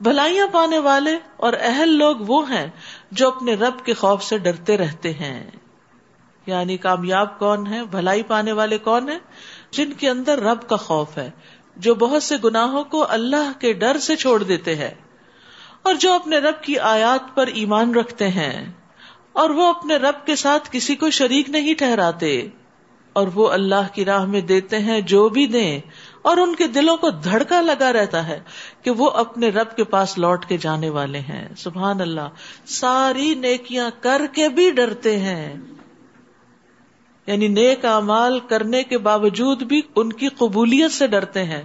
بھلائیاں 0.00 0.46
پانے 0.52 0.78
والے 0.78 1.16
اور 1.36 1.52
اہل 1.60 1.88
لوگ 1.88 2.16
وہ 2.16 2.50
ہیں 2.50 2.66
جو 3.10 3.28
اپنے 3.28 3.54
رب 3.54 3.84
کے 3.84 3.94
خوف 3.94 4.22
سے 4.22 4.38
ڈرتے 4.38 4.76
رہتے 4.76 5.12
ہیں۔ 5.12 5.50
یعنی 6.46 6.76
کامیاب 6.76 7.38
کون 7.38 7.66
ہے 7.66 7.84
بھلائی 7.84 8.22
پانے 8.22 8.52
والے 8.52 8.78
کون 8.78 9.08
ہیں؟ 9.08 9.18
جن 9.70 9.92
کے 9.92 10.10
اندر 10.10 10.42
رب 10.42 10.68
کا 10.68 10.76
خوف 10.76 11.18
ہے، 11.18 11.30
جو 11.76 11.94
بہت 11.94 12.22
سے 12.22 12.34
گناہوں 12.44 12.84
کو 12.84 13.06
اللہ 13.08 13.60
کے 13.60 13.72
ڈر 13.72 13.98
سے 13.98 14.16
چھوڑ 14.16 14.42
دیتے 14.42 14.74
ہیں 14.74 14.94
اور 15.82 15.94
جو 15.94 16.12
اپنے 16.12 16.38
رب 16.38 16.62
کی 16.62 16.78
آیات 16.78 17.34
پر 17.34 17.46
ایمان 17.46 17.94
رکھتے 17.94 18.28
ہیں۔ 18.28 18.72
اور 19.32 19.50
وہ 19.50 19.66
اپنے 19.66 19.96
رب 19.96 20.26
کے 20.26 20.36
ساتھ 20.36 20.68
کسی 20.72 20.96
کو 20.96 21.10
شریک 21.10 21.50
نہیں 21.50 21.74
ٹھہراتے 21.74 22.48
اور 23.12 23.28
وہ 23.34 23.48
اللہ 23.48 23.94
کی 23.94 24.04
راہ 24.04 24.24
میں 24.24 24.40
دیتے 24.40 24.78
ہیں 24.78 25.00
جو 25.00 25.28
بھی 25.28 25.46
دیں۔ 25.46 25.80
اور 26.26 26.36
ان 26.36 26.54
کے 26.54 26.66
دلوں 26.66 26.96
کو 26.96 27.10
دھڑکا 27.10 27.60
لگا 27.60 27.92
رہتا 27.92 28.28
ہے 28.28 28.40
کہ 28.82 28.90
وہ 28.90 29.10
اپنے 29.10 29.48
رب 29.48 29.76
کے 29.76 29.84
پاس 29.84 30.18
لوٹ 30.18 30.46
کے 30.46 30.56
جانے 30.56 30.90
والے 30.90 31.18
ہیں۔ 31.18 31.48
سبحان 31.56 32.00
اللہ۔ 32.00 32.28
ساری 32.66 33.34
نیکیاں 33.34 33.90
کر 34.00 34.22
کے 34.32 34.48
بھی 34.48 34.70
ڈرتے 34.70 35.18
ہیں۔ 35.18 35.54
یعنی 37.26 37.48
نیک 37.48 37.84
امال 37.84 38.40
کرنے 38.40 38.82
کے 38.82 38.98
باوجود 38.98 39.62
بھی 39.62 39.82
ان 39.96 40.12
کی 40.12 40.28
قبولیت 40.28 40.92
سے 40.92 41.06
ڈرتے 41.06 41.44
ہیں 41.44 41.62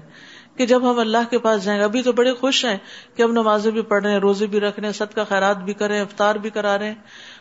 کہ 0.55 0.65
جب 0.65 0.91
ہم 0.91 0.99
اللہ 0.99 1.29
کے 1.29 1.37
پاس 1.37 1.63
جائیں 1.63 1.79
گے 1.79 1.83
ابھی 1.83 2.01
تو 2.01 2.11
بڑے 2.11 2.33
خوش 2.33 2.65
ہیں 2.65 2.77
کہ 3.15 3.23
ہم 3.23 3.31
نمازیں 3.31 3.71
بھی 3.71 3.81
پڑھ 3.81 4.03
رہے 4.03 4.11
ہیں، 4.11 4.19
روزے 4.19 4.45
بھی 4.45 4.59
رکھ 4.59 4.79
رہے 4.79 4.87
ہیں 4.87 4.93
سد 4.93 5.15
کا 5.15 5.23
خیرات 5.23 5.57
بھی 5.57 5.73
کر 5.73 5.87
رہے 5.87 5.95
ہیں، 5.95 6.03
افطار 6.03 6.35
بھی 6.35 6.49
کرا 6.49 6.77
رہے 6.77 6.87
ہیں 6.87 6.95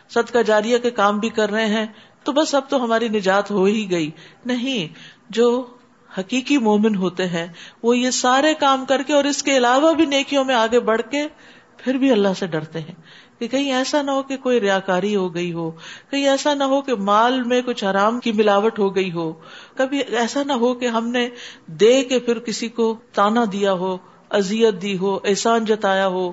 سد 0.09 0.33
کا 0.33 0.41
جاریہ 0.41 0.77
کے 0.77 0.89
کام 0.89 1.19
بھی 1.19 1.29
کر 1.29 1.51
رہے 1.51 1.65
ہیں۔ 1.65 1.85
تو 2.23 2.31
بس 2.31 2.55
اب 2.55 2.69
تو 2.69 2.83
ہماری 2.83 3.07
نجات 3.07 3.51
ہو 3.51 3.63
ہی 3.63 3.91
گئی۔ 3.91 4.11
نہیں، 4.45 4.93
جو 5.29 5.67
حقیقی 6.17 6.57
مومن 6.57 6.95
ہوتے 6.95 7.27
ہیں، 7.27 7.47
وہ 7.83 7.97
یہ 7.97 8.09
سارے 8.09 8.53
کام 8.53 8.85
کر 8.85 9.03
کے 9.03 9.13
اور 9.13 9.23
اس 9.23 9.43
کے 9.43 9.57
علاوہ 9.57 9.93
بھی 9.93 10.05
نیکیوں 10.05 10.43
میں 10.43 10.55
آگے 10.55 10.79
بڑھ 10.79 11.01
کے 11.01 11.27
پھر 11.77 11.93
بھی 11.93 12.11
اللہ 12.11 12.27
سے 12.39 12.47
ڈرتے 12.47 12.79
ہیں۔ 12.79 12.95
کہ 13.39 13.47
کہیں 13.47 13.73
ایسا 13.73 14.01
نہ 14.01 14.11
ہو 14.11 14.23
کہ 14.23 14.37
کوئی 14.37 14.61
ریاکاری 14.61 15.15
ہو 15.15 15.35
گئی 15.35 15.53
ہو، 15.53 15.71
کہیں 16.11 16.27
ایسا 16.27 16.53
نہ 16.53 16.63
ہو 16.63 16.81
کہ 16.81 16.95
مال 16.95 17.43
میں 17.43 17.61
کچھ 17.65 17.83
حرام 17.83 18.19
کی 18.19 18.31
ملاوٹ 18.31 18.79
ہو 18.79 18.95
گئی 18.95 19.11
ہو۔ 19.11 19.33
کبھی 19.75 19.99
ایسا 19.99 20.43
نہ 20.43 20.53
ہو 20.53 20.73
کہ 20.73 20.85
ہم 20.85 21.07
نے 21.07 21.29
دے 21.67 22.03
کے 22.03 22.19
پھر 22.19 22.39
کسی 22.39 22.67
کو 22.67 22.97
تانا 23.13 23.43
دیا 23.51 23.73
ہو 23.73 23.97
ازیت 24.29 24.81
دی 24.81 24.97
ہو، 24.97 25.15
احسان 25.23 25.65
جتایا 25.65 26.07
ہو۔ 26.07 26.31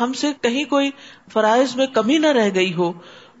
ہم 0.00 0.12
سے 0.12 0.26
کہیں 0.40 0.64
کوئی 0.64 0.90
فرائض 1.32 1.76
میں 1.76 1.86
کمی 1.86 2.18
نہ 2.18 2.26
رہ 2.26 2.48
گئی 2.54 2.74
ہو۔ 2.74 2.92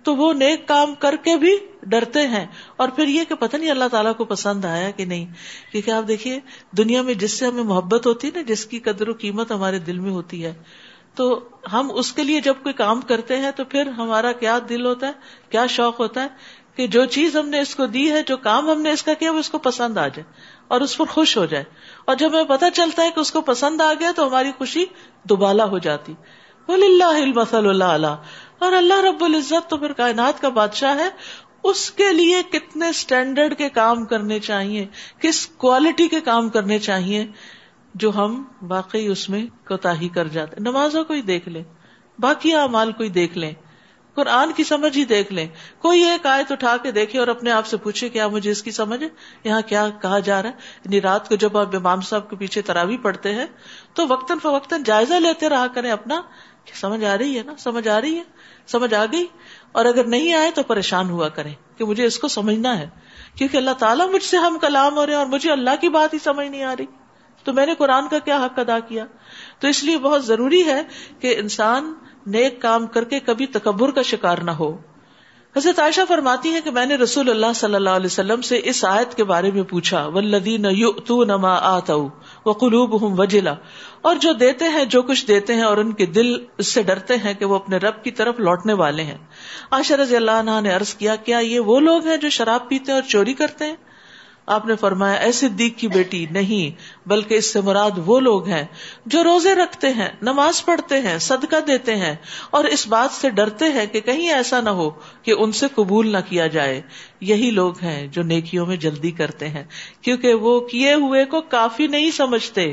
تو 0.06 0.16
وہ 0.16 0.32
نیک 0.32 0.68
کام 0.68 0.94
کر 0.94 1.16
کے 1.22 1.36
بھی 1.36 1.56
ڈرتے 1.82 2.26
ہیں۔ 2.26 2.46
اور 2.76 2.88
پھر 2.88 3.08
یہ 3.08 3.24
کہ 3.28 3.34
پتہ 3.34 3.56
نہیں 3.56 3.70
اللہ 3.70 3.84
تعالیٰ 3.90 4.16
کو 4.16 4.24
پسند 4.24 4.64
آیا 4.64 4.90
کہ 4.90 5.04
نہیں۔ 5.04 5.26
کیونکہ 5.72 5.90
آپ 5.90 6.08
دیکھیے، 6.08 6.40
دنیا 6.70 7.02
میں 7.02 7.14
جس 7.14 7.38
سے 7.38 7.46
ہمیں 7.46 7.62
محبت 7.62 8.06
ہوتی 8.06 8.28
ہے 8.28 8.32
نا، 8.34 8.42
جس 8.42 8.66
کی 8.66 8.78
قدر 8.78 9.08
و 9.08 9.12
قیمت 9.12 9.52
ہمارے 9.52 9.78
دل 9.78 9.98
میں 9.98 10.10
ہوتی 10.10 10.44
ہے۔ 10.44 10.54
تو 11.14 11.40
ہم 11.72 11.90
اس 11.94 12.12
کے 12.12 12.24
لیے 12.24 12.40
جب 12.40 12.54
کوئی 12.62 12.72
کام 12.72 13.00
کرتے 13.00 13.36
ہیں 13.36 13.50
تو 13.56 13.64
پھر 13.64 13.86
ہمارا 13.86 14.32
کیا 14.32 14.58
دل 14.68 14.86
ہوتا 14.86 15.06
ہے؟ 15.06 15.12
کیا 15.50 15.66
شوق 15.66 16.00
ہوتا 16.00 16.22
ہے؟ 16.22 16.28
کہ 16.76 16.86
جو 16.86 17.04
چیز 17.04 17.36
ہم 17.36 17.48
نے 17.48 17.60
اس 17.60 17.76
کو 17.76 17.86
دی 17.86 18.12
ہے، 18.12 18.22
جو 18.22 18.36
کام 18.36 18.70
ہم 18.70 18.82
نے 18.82 18.90
اس 18.90 19.02
کا 19.02 19.14
کیا، 19.14 19.32
وہ 19.32 19.38
اس 19.38 19.50
کو 19.50 19.58
پسند 19.58 19.98
آ 19.98 20.08
جائے 20.08 20.22
اور 20.68 20.80
اس 20.80 20.96
پر 20.96 21.04
خوش 21.04 21.36
ہو 21.36 21.46
جائے۔ 21.46 21.64
اور 22.04 22.16
جب 22.16 22.28
ہمیں 22.28 22.44
پتا 22.44 22.70
چلتا 22.70 23.02
ہے 23.02 23.10
کہ 23.14 23.20
اس 23.20 23.32
کو 23.32 23.40
پسند 23.40 23.80
آ 23.80 23.92
گیا 24.00 24.12
تو 24.16 24.28
ہماری 24.28 24.50
خوشی 24.58 24.84
دوبالا 25.24 25.64
ہو 25.64 25.78
جاتی۔ 25.78 26.14
اللہ 26.68 27.36
اللہ 27.52 27.84
اللہ 27.84 28.16
اور 28.58 28.72
اللہ 28.72 29.00
رب 29.00 29.24
العزت 29.24 29.70
تو 29.70 29.76
پھر 29.76 29.92
کائنات 29.92 30.40
کا 30.40 30.48
بادشاہ 30.48 30.98
ہے، 30.98 31.08
اس 31.62 31.90
کے 31.90 32.12
لیے 32.12 32.42
کتنے 32.52 32.88
اسٹینڈرڈ 32.88 33.58
کے 33.58 33.68
کام 33.68 34.04
کرنے 34.04 34.38
چاہیے، 34.38 34.86
کس 35.20 35.46
کوالٹی 35.46 36.08
کے 36.08 36.20
کام 36.20 36.48
کرنے 36.48 36.78
چاہیے 36.78 37.26
جو 37.94 38.16
ہم 38.16 38.44
واقعی 38.62 39.06
اس 39.06 39.28
میں 39.28 39.46
کوتا 39.68 40.00
ہی 40.00 40.08
کر 40.08 40.28
جاتے 40.28 40.56
نمازوں 40.60 41.04
کو 41.04 41.12
ہی 41.12 41.22
دیکھ 41.22 41.48
لیں، 41.48 41.64
باقی 42.18 42.54
اعمال 42.54 42.92
کو 42.92 43.02
ہی 43.02 43.08
دیکھ 43.08 43.38
لیں۔ 43.38 43.52
قرآن 44.14 44.52
کی 44.52 44.64
سمجھ 44.64 44.98
ہی 44.98 45.04
دیکھ 45.04 45.32
لیں۔ 45.32 45.48
کوئی 45.78 46.02
ایک 46.02 46.26
آیت 46.26 46.52
اٹھا 46.52 46.76
کے 46.76 46.90
دیکھے 46.90 47.18
اور 47.18 47.28
اپنے 47.28 47.50
آپ 47.50 47.66
سے 47.66 47.76
پوچھے 47.76 48.08
کیا 48.08 48.28
مجھے 48.28 48.50
اس 48.50 48.62
کی 48.62 48.70
سمجھ 48.70 49.02
ہے؟ 49.02 49.08
یہاں 49.44 49.60
کیا 49.66 49.88
کہا 50.02 50.18
جا 50.18 50.42
رہا 50.42 50.50
ہے؟ 50.50 50.54
یعنی 50.84 51.00
رات 51.00 51.28
کو 51.28 51.34
جب 51.34 51.58
آپ 51.58 51.76
امام 51.76 52.00
صاحب 52.00 52.30
کے 52.30 52.36
پیچھے 52.36 52.62
تراوی 52.62 52.96
پڑھتے 52.96 53.34
ہیں 53.34 53.46
تو 53.94 54.08
وقتاً 54.08 54.38
فوقتاً 54.38 54.82
جائزہ 54.82 55.14
لیتے 55.14 55.48
رہا 55.48 55.66
کریں 55.66 55.90
اپنا 55.90 56.22
سمجھ 56.80 57.04
آ 57.04 57.18
رہی 57.18 57.38
ہے 57.38 57.42
نا؟ 57.42 57.52
سمجھ 57.58 57.88
آ 57.88 58.00
رہی 58.00 58.18
ہے۔ 58.18 58.22
سمجھ 58.66 58.94
آ 58.94 59.04
گئی؟ 59.12 59.26
اور 59.72 59.84
اگر 59.84 60.04
نہیں 60.04 60.34
آئے 60.34 60.50
تو 60.50 60.62
پریشان 60.62 61.10
ہوا 61.10 61.28
کریں 61.28 61.54
کہ 61.76 61.84
مجھے 61.84 62.04
اس 62.04 62.18
کو 62.18 62.28
سمجھنا 62.28 62.78
ہے، 62.78 62.88
کیونکہ 63.34 63.56
اللہ 63.56 63.70
تعالیٰ 63.70 64.10
مجھ 64.10 64.22
سے 64.22 64.36
ہم 64.36 64.58
کلام 64.58 64.96
ہو 64.96 65.06
رہے 65.06 65.12
ہیں 65.12 65.18
اور 65.18 65.26
مجھے 65.26 65.52
اللہ 65.52 65.70
کی 65.80 65.88
بات 65.88 66.14
ہی 66.14 66.18
سمجھ 66.18 66.48
نہیں 66.48 66.64
آ 66.64 66.74
رہی۔ 66.78 66.86
تو 67.44 67.52
میں 67.52 67.66
نے 67.66 67.74
قرآن 67.74 68.08
کا 68.08 68.18
کیا 68.18 68.44
حق 68.44 68.58
ادا 68.58 68.78
کیا؟ 68.78 69.06
تو 69.58 69.68
اس 69.68 69.84
لیے 69.84 69.98
بہت 69.98 70.24
ضروری 70.24 70.66
ہے 70.66 70.82
کہ 71.20 71.34
انسان 71.38 71.94
نیک 72.26 72.62
کام 72.62 72.86
کر 72.86 73.04
کے 73.04 73.20
کبھی 73.20 73.46
تکبر 73.46 73.90
کا 73.90 74.02
شکار 74.02 74.38
نہ 74.38 74.50
ہو۔ 74.50 74.76
حضرت 75.56 75.78
عائشہ 75.78 76.00
فرماتی 76.08 76.52
ہے 76.54 76.60
کہ 76.60 76.70
میں 76.70 76.86
نے 76.86 76.94
رسول 76.94 77.30
اللہ 77.30 77.52
صلی 77.54 77.74
اللہ 77.74 77.90
علیہ 77.90 78.06
وسلم 78.06 78.40
سے 78.40 78.60
اس 78.64 78.84
آیت 78.84 79.14
کے 79.14 79.24
بارے 79.24 79.50
میں 79.50 79.62
پوچھا 79.62 80.06
ولدین 80.06 80.66
نما 81.08 81.54
آتا 81.54 81.94
وہ 82.44 82.52
قلوب 82.52 83.02
ہوں 83.02 83.14
وجلا۔ 83.18 83.54
اور 84.02 84.16
جو 84.16 84.32
دیتے 84.32 84.64
ہیں، 84.64 84.84
جو 84.84 85.02
کچھ 85.02 85.26
دیتے 85.26 85.54
ہیں 85.54 85.62
اور 85.62 85.76
ان 85.76 85.92
کے 85.92 86.06
دل 86.06 86.44
اس 86.58 86.72
سے 86.72 86.82
ڈرتے 86.82 87.16
ہیں 87.16 87.34
کہ 87.34 87.44
وہ 87.44 87.54
اپنے 87.54 87.76
رب 87.76 88.04
کی 88.04 88.10
طرف 88.10 88.40
لوٹنے 88.40 88.72
والے 88.72 89.02
ہیں۔ 89.02 89.18
عائشہ 89.70 89.94
رضی 89.94 90.16
اللہ 90.16 90.30
عنہ 90.30 90.50
نے 90.62 90.70
عرض 90.70 90.94
کیا 90.94 91.16
کیا 91.16 91.38
یہ 91.38 91.60
وہ 91.60 91.80
لوگ 91.80 92.06
ہیں 92.06 92.16
جو 92.16 92.28
شراب 92.28 92.68
پیتے 92.68 92.92
ہیں 92.92 93.00
اور 93.00 93.08
چوری 93.08 93.34
کرتے 93.34 93.64
ہیں؟ 93.64 93.76
آپ 94.46 94.66
نے 94.66 94.76
فرمایا 94.76 95.14
ایسے 95.14 95.48
دیگ 95.48 95.70
کی 95.76 95.88
بیٹی، 95.88 96.26
نہیں، 96.30 97.08
بلکہ 97.08 97.34
اس 97.34 97.52
سے 97.52 97.60
مراد 97.60 97.90
وہ 98.06 98.20
لوگ 98.20 98.48
ہیں 98.48 98.64
جو 99.06 99.24
روزے 99.24 99.54
رکھتے 99.54 99.92
ہیں، 99.92 100.08
نماز 100.22 100.64
پڑھتے 100.64 101.00
ہیں، 101.00 101.18
صدقہ 101.18 101.60
دیتے 101.66 101.96
ہیں، 101.96 102.14
اور 102.50 102.64
اس 102.64 102.86
بات 102.88 103.10
سے 103.10 103.30
ڈرتے 103.30 103.64
ہیں 103.64 103.86
کہ 103.86 104.00
کہیں 104.00 104.28
ایسا 104.32 104.60
نہ 104.60 104.70
ہو 104.70 104.90
کہ 105.22 105.34
ان 105.38 105.52
سے 105.52 105.66
قبول 105.74 106.12
نہ 106.12 106.18
کیا 106.28 106.46
جائے۔ 106.46 106.80
یہی 107.20 107.50
لوگ 107.50 107.78
ہیں 107.82 108.06
جو 108.06 108.22
نیکیوں 108.22 108.66
میں 108.66 108.76
جلدی 108.76 109.10
کرتے 109.10 109.48
ہیں، 109.48 109.64
کیونکہ 110.00 110.34
وہ 110.34 110.60
کیے 110.60 110.94
ہوئے 110.94 111.24
کو 111.24 111.40
کافی 111.40 111.86
نہیں 111.86 112.10
سمجھتے۔ 112.10 112.72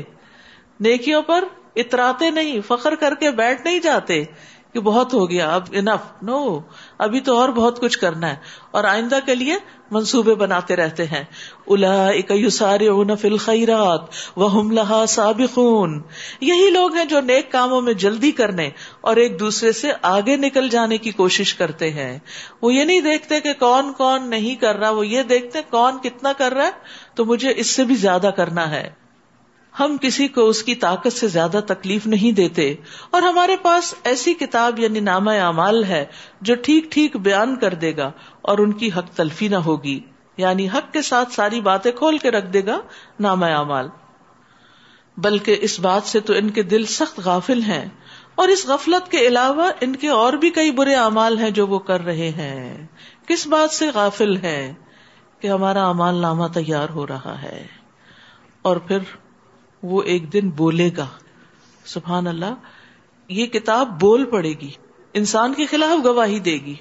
نیکیوں 0.80 1.22
پر 1.22 1.44
اتراتے 1.76 2.30
نہیں، 2.30 2.60
فخر 2.66 2.94
کر 2.94 3.14
کے 3.14 3.30
بیٹھ 3.30 3.62
نہیں 3.64 3.78
جاتے 3.78 4.24
کہ 4.72 4.80
بہت 4.80 5.14
ہو 5.14 5.30
گیا، 5.30 5.54
اب 5.54 5.62
انف 5.72 6.22
نو 6.22 6.58
ابھی 6.98 7.20
تو 7.20 7.38
اور 7.38 7.48
بہت 7.48 7.80
کچھ 7.80 7.98
کرنا 7.98 8.30
ہے 8.30 8.36
اور 8.70 8.84
آئندہ 8.84 9.18
کے 9.26 9.34
لیے 9.34 9.56
منصوبے 9.90 10.34
بناتے 10.34 10.76
رہتے 10.76 11.04
ہیں۔ 11.04 11.24
الا 11.66 12.10
فل 13.20 13.36
خیرات 13.36 14.00
وہ 14.36 14.62
لہا 14.72 15.06
سابقون۔ 15.06 16.02
یہی 16.40 16.70
لوگ 16.70 16.94
ہیں 16.94 17.04
جو 17.04 17.20
نیک 17.20 17.52
کاموں 17.52 17.80
میں 17.80 17.92
جلدی 17.92 18.30
کرنے 18.30 18.70
اور 19.00 19.16
ایک 19.16 19.40
دوسرے 19.40 19.72
سے 19.72 19.92
آگے 20.02 20.36
نکل 20.36 20.68
جانے 20.68 20.98
کی 20.98 21.10
کوشش 21.10 21.54
کرتے 21.54 21.90
ہیں۔ 21.90 22.18
وہ 22.62 22.74
یہ 22.74 22.84
نہیں 22.84 23.00
دیکھتے 23.00 23.40
کہ 23.40 23.52
کون 23.58 23.92
کون 23.92 24.30
نہیں 24.30 24.54
کر 24.54 24.76
رہا، 24.76 24.90
وہ 24.90 25.06
یہ 25.06 25.22
دیکھتے 25.22 25.58
کون 25.70 25.98
کتنا 25.98 26.32
کر 26.32 26.54
رہا 26.54 26.64
ہے، 26.64 26.70
تو 27.14 27.24
مجھے 27.24 27.52
اس 27.56 27.70
سے 27.70 27.84
بھی 27.84 27.94
زیادہ 27.94 28.30
کرنا 28.36 28.70
ہے۔ 28.70 29.03
ہم 29.80 29.96
کسی 30.00 30.28
کو 30.28 30.48
اس 30.48 30.62
کی 30.62 30.74
طاقت 30.74 31.12
سے 31.12 31.28
زیادہ 31.28 31.60
تکلیف 31.66 32.06
نہیں 32.06 32.32
دیتے 32.32 32.74
اور 33.10 33.22
ہمارے 33.22 33.56
پاس 33.56 33.94
ایسی 34.04 34.34
کتاب 34.34 34.78
یعنی 34.78 35.00
نامہ 35.00 35.30
اعمال 35.30 35.84
ہے 35.84 36.04
جو 36.40 36.54
ٹھیک 36.54 36.92
ٹھیک 36.92 37.16
بیان 37.16 37.56
کر 37.56 37.74
دے 37.74 37.96
گا 37.96 38.10
اور 38.42 38.58
ان 38.58 38.72
کی 38.72 38.90
حق 38.98 39.16
تلفی 39.16 39.48
نہ 39.48 39.56
ہوگی 39.56 40.00
یعنی 40.36 40.68
حق 40.68 40.92
کے 40.92 41.02
ساتھ 41.02 41.32
ساری 41.32 41.60
باتیں 41.60 41.92
کھول 41.92 42.18
کے 42.18 42.30
رکھ 42.30 42.46
دے 42.46 42.66
گا 42.66 42.80
نامہ 43.20 43.46
اعمال۔ 43.46 43.88
بلکہ 45.16 45.56
اس 45.60 45.80
بات 45.80 46.02
سے 46.02 46.20
تو 46.20 46.32
ان 46.32 46.50
کے 46.50 46.62
دل 46.62 46.84
سخت 46.84 47.20
غافل 47.24 47.62
ہیں 47.62 47.88
اور 48.34 48.48
اس 48.48 48.66
غفلت 48.66 49.10
کے 49.10 49.18
علاوہ 49.18 49.70
ان 49.80 49.96
کے 49.96 50.08
اور 50.08 50.32
بھی 50.32 50.50
کئی 50.50 50.70
برے 50.70 50.94
اعمال 50.94 51.38
ہیں 51.38 51.50
جو 51.50 51.66
وہ 51.66 51.78
کر 51.78 52.04
رہے 52.04 52.30
ہیں۔ 52.30 52.86
کس 53.26 53.46
بات 53.46 53.70
سے 53.70 53.90
غافل 53.94 54.36
ہے 54.36 54.74
کہ 55.40 55.48
ہمارا 55.48 55.88
امال 55.88 56.14
نامہ 56.14 56.46
تیار 56.54 56.88
ہو 56.88 57.06
رہا 57.06 57.42
ہے؟ 57.42 57.66
اور 58.62 58.76
پھر 58.76 58.98
وہ 59.84 60.02
ایک 60.02 60.32
دن 60.32 60.50
بولے 60.50 60.90
گا۔ 60.96 61.06
سبحان 61.84 62.26
اللہ، 62.26 62.54
یہ 63.28 63.46
کتاب 63.46 64.00
بول 64.00 64.24
پڑے 64.24 64.50
گی۔ 64.50 64.70
انسان 65.14 65.54
کے 65.54 65.66
خلاف 65.66 66.04
گواہی 66.04 66.38
دے 66.38 66.54
گی۔ 66.54 66.74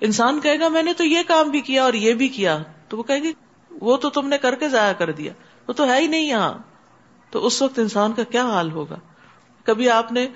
انسان 0.00 0.40
کہے 0.40 0.60
گا، 0.60 0.68
میں 0.68 0.82
نے 0.82 0.92
تو 0.92 1.04
یہ 1.04 1.18
کام 1.26 1.50
بھی 1.50 1.60
کیا 1.60 1.84
اور 1.84 1.92
یہ 1.92 2.14
بھی 2.14 2.28
کیا۔ 2.28 2.58
تو 2.88 2.96
وہ 2.96 3.02
کہے 3.02 3.22
گی، 3.22 3.32
وہ 3.70 3.96
تو 3.96 4.10
تم 4.10 4.28
نے 4.28 4.38
کر 4.38 4.54
کے 4.54 4.68
ضائع 4.68 4.92
کر 4.92 5.12
دیا۔ 5.12 5.32
وہ 5.68 5.72
تو 5.72 5.86
ہے 5.86 6.00
ہی 6.00 6.06
نہیں 6.06 6.28
یہاں۔ 6.28 6.58
تو 7.30 7.46
اس 7.46 7.62
وقت 7.62 7.78
انسان 7.78 8.12
کا 8.12 8.22
کیا 8.22 8.44
حال 8.44 8.70
ہوگا؟ 8.70 8.96
کبھی 9.64 9.90
آپ 9.90 10.12
نے 10.12 10.28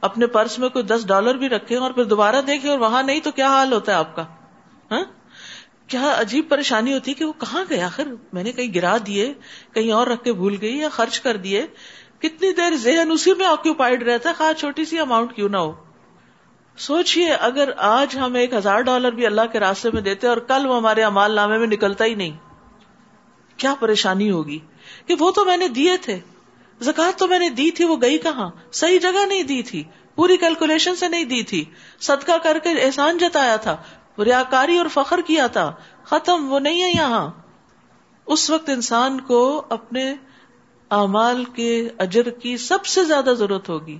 اپنے 0.00 0.26
پرس 0.26 0.58
میں 0.58 0.68
کوئی 0.68 0.84
دس 0.84 1.06
ڈالر 1.06 1.34
بھی 1.34 1.48
رکھے 1.48 1.76
اور 1.76 1.90
پھر 1.90 2.04
دوبارہ 2.04 2.42
دیکھے 2.42 2.70
اور 2.70 2.78
وہاں 2.78 3.02
نہیں، 3.02 3.20
تو 3.20 3.30
کیا 3.30 3.48
حال 3.48 3.72
ہوتا 3.72 3.92
ہے 3.92 3.96
آپ 3.96 4.16
کا؟ 4.16 4.22
ہاں؟ 4.90 5.04
کیا 5.88 6.14
عجیب 6.18 6.48
پریشانی 6.48 6.92
ہوتی 6.92 7.14
کہ 7.14 7.24
وہ 7.24 7.32
کہاں 7.32 7.64
گئے 7.70 7.82
آخر؟ 7.82 8.08
میں 8.32 8.42
نے 8.42 8.52
کہیں 8.52 8.74
گرا 8.74 8.96
دیے، 9.06 9.34
کہیں 9.74 9.92
اور 9.92 10.06
رکھ 10.06 10.24
کے 10.24 10.32
بھول 10.32 10.56
گئی 10.60 10.78
یا 10.78 10.88
خرچ 10.88 11.20
کر 11.20 11.36
دیے۔ 11.36 11.66
کتنی 12.18 12.52
دیر 12.52 12.76
ذہن 12.76 13.10
اسی 13.10 13.34
میں 13.34 13.46
آکوپائڈ 13.46 14.02
رہتا 14.02 14.28
ہے 14.28 14.34
خاص 14.34 14.60
چھوٹی 14.60 14.84
سی 14.84 14.98
اماؤنٹ 14.98 15.34
کیوں 15.34 15.48
نہ 15.48 15.56
ہو۔ 15.56 15.72
سوچئے، 16.78 17.30
اگر 17.32 17.70
آج 17.76 18.18
ہم 18.18 18.34
ایک 18.34 18.52
ہزار 18.52 18.80
ڈالر 18.80 19.10
بھی 19.10 19.26
اللہ 19.26 19.40
کے 19.52 19.60
راستے 19.60 19.90
میں 19.90 20.02
دیتے 20.02 20.26
اور 20.26 20.36
کل 20.36 20.66
وہ 20.66 20.76
ہمارے 20.76 21.02
امال 21.02 21.32
نامے 21.32 21.58
میں 21.58 21.66
نکلتا 21.66 22.04
ہی 22.04 22.14
نہیں۔ 22.14 22.32
کیا 23.56 23.74
پریشانی 23.80 24.30
ہوگی؟ 24.30 24.58
کہ 25.06 25.14
وہ 25.18 25.30
تو 25.30 25.44
میں 25.44 25.56
نے 25.56 25.68
دیے 25.68 25.96
تھے۔ 25.96 26.20
زکات 26.80 27.18
تو 27.18 27.26
میں 27.26 27.38
نے 27.38 27.48
دی 27.48 27.70
تھی، 27.70 27.84
وہ 27.84 27.96
گئی 28.02 28.18
کہاں؟ 28.18 28.50
صحیح 28.72 28.98
جگہ 28.98 29.26
نہیں 29.26 29.42
دی 29.42 29.62
تھی۔ 29.62 29.84
پوری 30.14 30.36
کیلکولیشن 30.36 30.96
سے 30.96 31.08
نہیں 31.08 31.24
دی 31.24 31.42
تھی۔ 31.42 31.64
صدقہ 32.00 32.38
کر 32.42 32.58
کے 32.58 32.68
احسان 32.68 33.18
جتایا 33.18 33.56
تھا۔ 33.56 33.76
ریاکاری 34.24 34.78
اور 34.78 34.86
فخر 34.94 35.20
کیا 35.26 35.46
تھا۔ 35.46 35.72
ختم، 36.04 36.52
وہ 36.52 36.60
نہیں 36.60 36.82
ہے 36.82 36.88
یہاں۔ 36.88 37.30
اس 38.26 38.50
وقت 38.50 38.68
انسان 38.68 39.20
کو 39.20 39.66
اپنے 39.68 40.14
اعمال 40.90 41.44
کے 41.44 41.88
اجر 41.98 42.30
کی 42.30 42.56
سب 42.56 42.86
سے 42.86 43.04
زیادہ 43.04 43.34
ضرورت 43.38 43.68
ہوگی۔ 43.68 43.98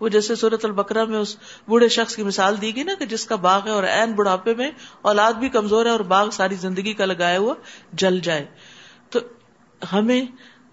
وہ 0.00 0.08
جیسے 0.08 0.34
صورت 0.34 0.64
البکرا 0.64 1.04
میں 1.04 1.18
اس 1.18 1.36
بوڑھے 1.68 1.88
شخص 1.88 2.16
کی 2.16 2.22
مثال 2.22 2.60
دی 2.60 2.76
گئی 2.76 2.84
نا 2.84 2.92
کہ 2.98 3.06
جس 3.06 3.26
کا 3.26 3.36
باغ 3.36 3.64
ہے 3.64 3.70
اور 3.70 3.82
این 3.82 4.12
بڑھاپے 4.12 4.54
میں 4.54 4.70
اولاد 5.02 5.32
بھی 5.32 5.48
کمزور 5.48 5.86
ہے 5.86 5.90
اور 5.90 6.00
باغ 6.00 6.30
ساری 6.30 6.54
زندگی 6.54 6.92
کا 6.92 7.04
لگایا 7.04 7.38
ہوا 7.38 7.54
جل 7.92 8.20
جائے۔ 8.20 8.46
تو 9.10 9.20
ہمیں 9.92 10.22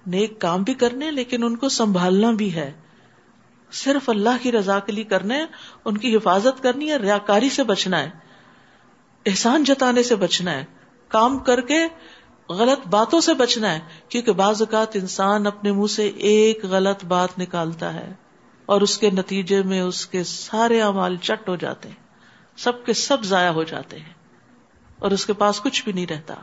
نیک 0.08 0.42
کام 0.42 0.64
بھی 0.64 0.74
کرنے 0.74 1.12
لیکن 1.12 1.44
ان 1.44 1.56
کو 1.56 1.70
سنبھالنا 1.70 2.32
بھی 2.32 2.56
ہے۔ 2.56 2.74
صرف 3.72 4.10
اللہ 4.10 4.44
کی 4.44 4.52
رضا 4.52 4.80
کے 4.80 4.92
لیے 4.92 5.04
کرنے 5.04 5.46
ان 5.86 5.98
کی 5.98 6.16
حفاظت 6.16 6.64
کرنی 6.64 6.92
ہے، 6.92 6.98
ریاکاری 6.98 7.50
سے 7.50 7.64
بچنا 7.64 8.00
ہے۔ 8.00 8.27
احسان 9.26 9.64
جتانے 9.64 10.04
سے 10.04 10.16
بچنا 10.16 10.52
ہے، 10.52 10.66
کام 11.08 11.40
کر 11.40 11.62
کے 11.62 11.88
غلط 12.50 12.88
باتوں 12.88 13.22
سے 13.22 13.34
بچنا 13.34 13.74
ہے، 13.74 13.80
کیونکہ 14.10 14.32
بعض 14.32 14.62
اوقات 14.62 14.96
انسان 14.96 15.48
اپنے 15.48 15.72
منہ 15.72 15.88
سے 15.88 16.08
ایک 16.08 16.66
غلط 16.66 17.06
بات 17.06 17.40
نکالتا 17.40 17.94
ہے 17.94 18.14
اور 18.66 18.82
اس 18.82 18.98
کے 18.98 19.10
نتیجے 19.10 19.64
میں 19.64 19.82
اس 19.82 20.06
کے 20.06 20.24
سارے 20.24 20.82
امال 20.82 21.18
چٹ 21.18 21.50
ہو 21.50 21.56
جاتے 21.56 21.90
ہیں، 21.90 21.96
سب 22.58 22.86
کے 22.86 22.94
سب 22.94 23.24
ضائع 23.24 23.52
ہو 23.52 23.64
جاتے 23.64 24.00
ہیں 24.00 24.14
اور 25.00 25.12
اس 25.12 25.26
کے 25.26 25.34
پاس 25.34 25.62
کچھ 25.62 25.84
بھی 25.84 25.92
نہیں 25.92 26.08
رہتا۔ 26.10 26.34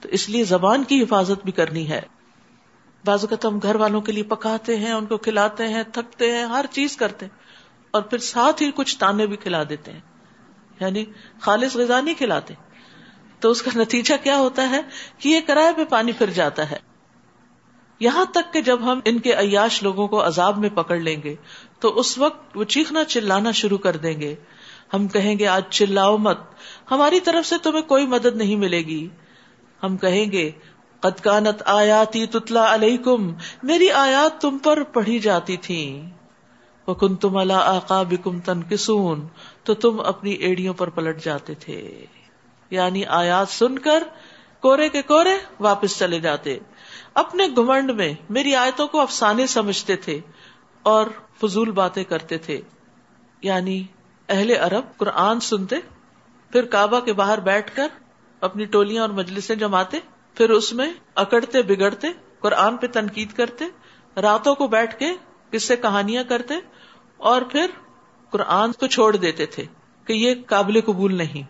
تو 0.00 0.08
اس 0.08 0.28
لیے 0.28 0.44
زبان 0.44 0.84
کی 0.84 1.02
حفاظت 1.02 1.44
بھی 1.44 1.52
کرنی 1.52 1.90
ہے۔ 1.90 2.00
بعض 3.04 3.24
اوقات 3.24 3.44
ہم 3.44 3.58
گھر 3.58 3.74
والوں 3.74 4.00
کے 4.00 4.12
لیے 4.12 4.22
پکاتے 4.22 4.76
ہیں، 4.76 4.92
ان 4.92 5.06
کو 5.06 5.16
کھلاتے 5.16 5.68
ہیں، 5.68 5.82
تھکتے 5.92 6.32
ہیں، 6.32 6.44
ہر 6.44 6.64
چیز 6.70 6.96
کرتے 6.96 7.26
ہیں 7.26 7.38
اور 7.90 8.02
پھر 8.02 8.18
ساتھ 8.18 8.62
ہی 8.62 8.70
کچھ 8.74 8.98
تانے 8.98 9.26
بھی 9.26 9.36
کھلا 9.36 9.62
دیتے 9.68 9.92
ہیں۔ 9.92 10.00
یعنی 10.82 11.04
خالص 11.40 11.76
غذا 11.76 12.00
نہیں 12.00 12.14
کھلاتے۔ 12.14 12.54
تو 13.40 13.50
اس 13.50 13.62
کا 13.62 13.70
نتیجہ 13.76 14.14
کیا 14.22 14.38
ہوتا 14.38 14.70
ہے 14.70 14.80
کہ 15.18 15.28
یہ 15.28 15.40
کرائے 15.46 15.72
پہ 15.76 15.84
پانی 15.84 16.12
پھر 16.12 16.30
جاتا 16.30 16.70
ہے۔ 16.70 16.76
یہاں 18.00 18.24
تک 18.24 18.52
کہ 18.52 18.60
جب 18.60 18.92
ہم 18.92 19.00
ان 19.04 19.18
کے 19.18 19.32
عیاش 19.32 19.82
لوگوں 19.82 20.08
کو 20.08 20.26
عذاب 20.26 20.58
میں 20.58 20.68
پکڑ 20.68 20.98
لیں 20.98 21.22
گے، 21.22 21.34
تو 21.80 21.98
اس 21.98 22.18
وقت 22.18 22.56
وہ 22.56 22.64
چیخنا 22.64 23.04
چلانا 23.04 23.50
شروع 23.50 23.78
کر 23.78 23.96
دیں 23.96 24.20
گے۔ 24.20 24.34
ہم 24.94 25.08
کہیں 25.08 25.38
گے، 25.38 25.46
آج 25.46 25.62
چلاؤ 25.70 26.16
مت۔ 26.16 26.38
ہماری 26.90 27.20
طرف 27.20 27.46
سے 27.46 27.54
تمہیں 27.62 27.82
کوئی 27.82 28.06
مدد 28.06 28.36
نہیں 28.36 28.56
ملے 28.56 28.82
گی۔ 28.82 29.08
ہم 29.82 29.96
کہیں 29.96 30.32
گے 30.32 30.50
قدکانت 31.00 31.62
آیاتی 31.66 32.26
تتلا 32.26 32.74
علیکم، 32.74 33.34
میری 33.62 33.90
آیات 33.90 34.40
تم 34.40 34.58
پر 34.58 34.82
پڑھی 34.82 35.18
جاتی 35.18 35.56
تھی 35.56 36.02
وہ 36.86 36.94
کن 36.94 37.16
تم 37.16 37.36
اللہ 37.36 37.52
آقا 37.52 38.02
بکم 38.02 38.40
تن 38.40 38.62
تو 39.64 39.74
تم 39.74 40.00
اپنی 40.00 40.30
ایڑیوں 40.30 40.74
پر 40.74 40.88
پلٹ 40.88 41.24
جاتے 41.24 41.54
تھے۔ 41.54 42.06
یعنی 42.70 43.04
آیات 43.04 43.48
سن 43.48 43.78
کر 43.78 44.02
کورے 44.60 44.88
کے 44.88 45.02
کورے 45.02 45.38
واپس 45.60 45.98
چلے 45.98 46.20
جاتے۔ 46.20 46.58
اپنے 47.14 47.46
گمنڈ 47.58 47.90
میں 47.90 48.14
میری 48.30 48.54
آیتوں 48.54 48.86
کو 48.88 49.00
افسانے 49.00 49.46
سمجھتے 49.46 49.96
تھے 49.96 50.20
اور 50.82 51.06
فضول 51.40 51.70
باتیں 51.70 52.04
کرتے 52.04 52.38
تھے۔ 52.38 52.60
یعنی 53.42 53.84
اہل 54.28 54.50
عرب 54.50 54.84
قرآن 54.96 55.40
سنتے، 55.40 55.76
پھر 56.50 56.64
کعبہ 56.64 57.00
کے 57.00 57.12
باہر 57.12 57.40
بیٹھ 57.40 57.76
کر 57.76 57.88
اپنی 58.40 58.64
ٹولیاں 58.64 59.02
اور 59.02 59.10
مجلسیں 59.10 59.56
جماتے، 59.56 59.98
پھر 60.34 60.50
اس 60.50 60.72
میں 60.72 60.92
اکڑتے، 61.14 61.62
بگڑتے، 61.62 62.08
قرآن 62.38 62.76
پہ 62.76 62.86
تنقید 62.86 63.32
کرتے، 63.32 63.64
راتوں 64.20 64.54
کو 64.54 64.66
بیٹھ 64.66 64.98
کے 64.98 65.12
کس 65.50 65.62
سے 65.62 65.76
کہانیاں 65.76 66.24
کرتے 66.24 66.54
اور 67.16 67.42
پھر 67.42 67.66
قرآن 68.32 68.72
کو 68.72 68.86
چھوڑ 68.86 69.16
دیتے 69.16 69.46
تھے 69.46 69.64
کہ 70.04 70.12
یہ 70.12 70.34
قابل 70.46 70.80
قبول 70.80 71.14
نہیں۔ 71.14 71.42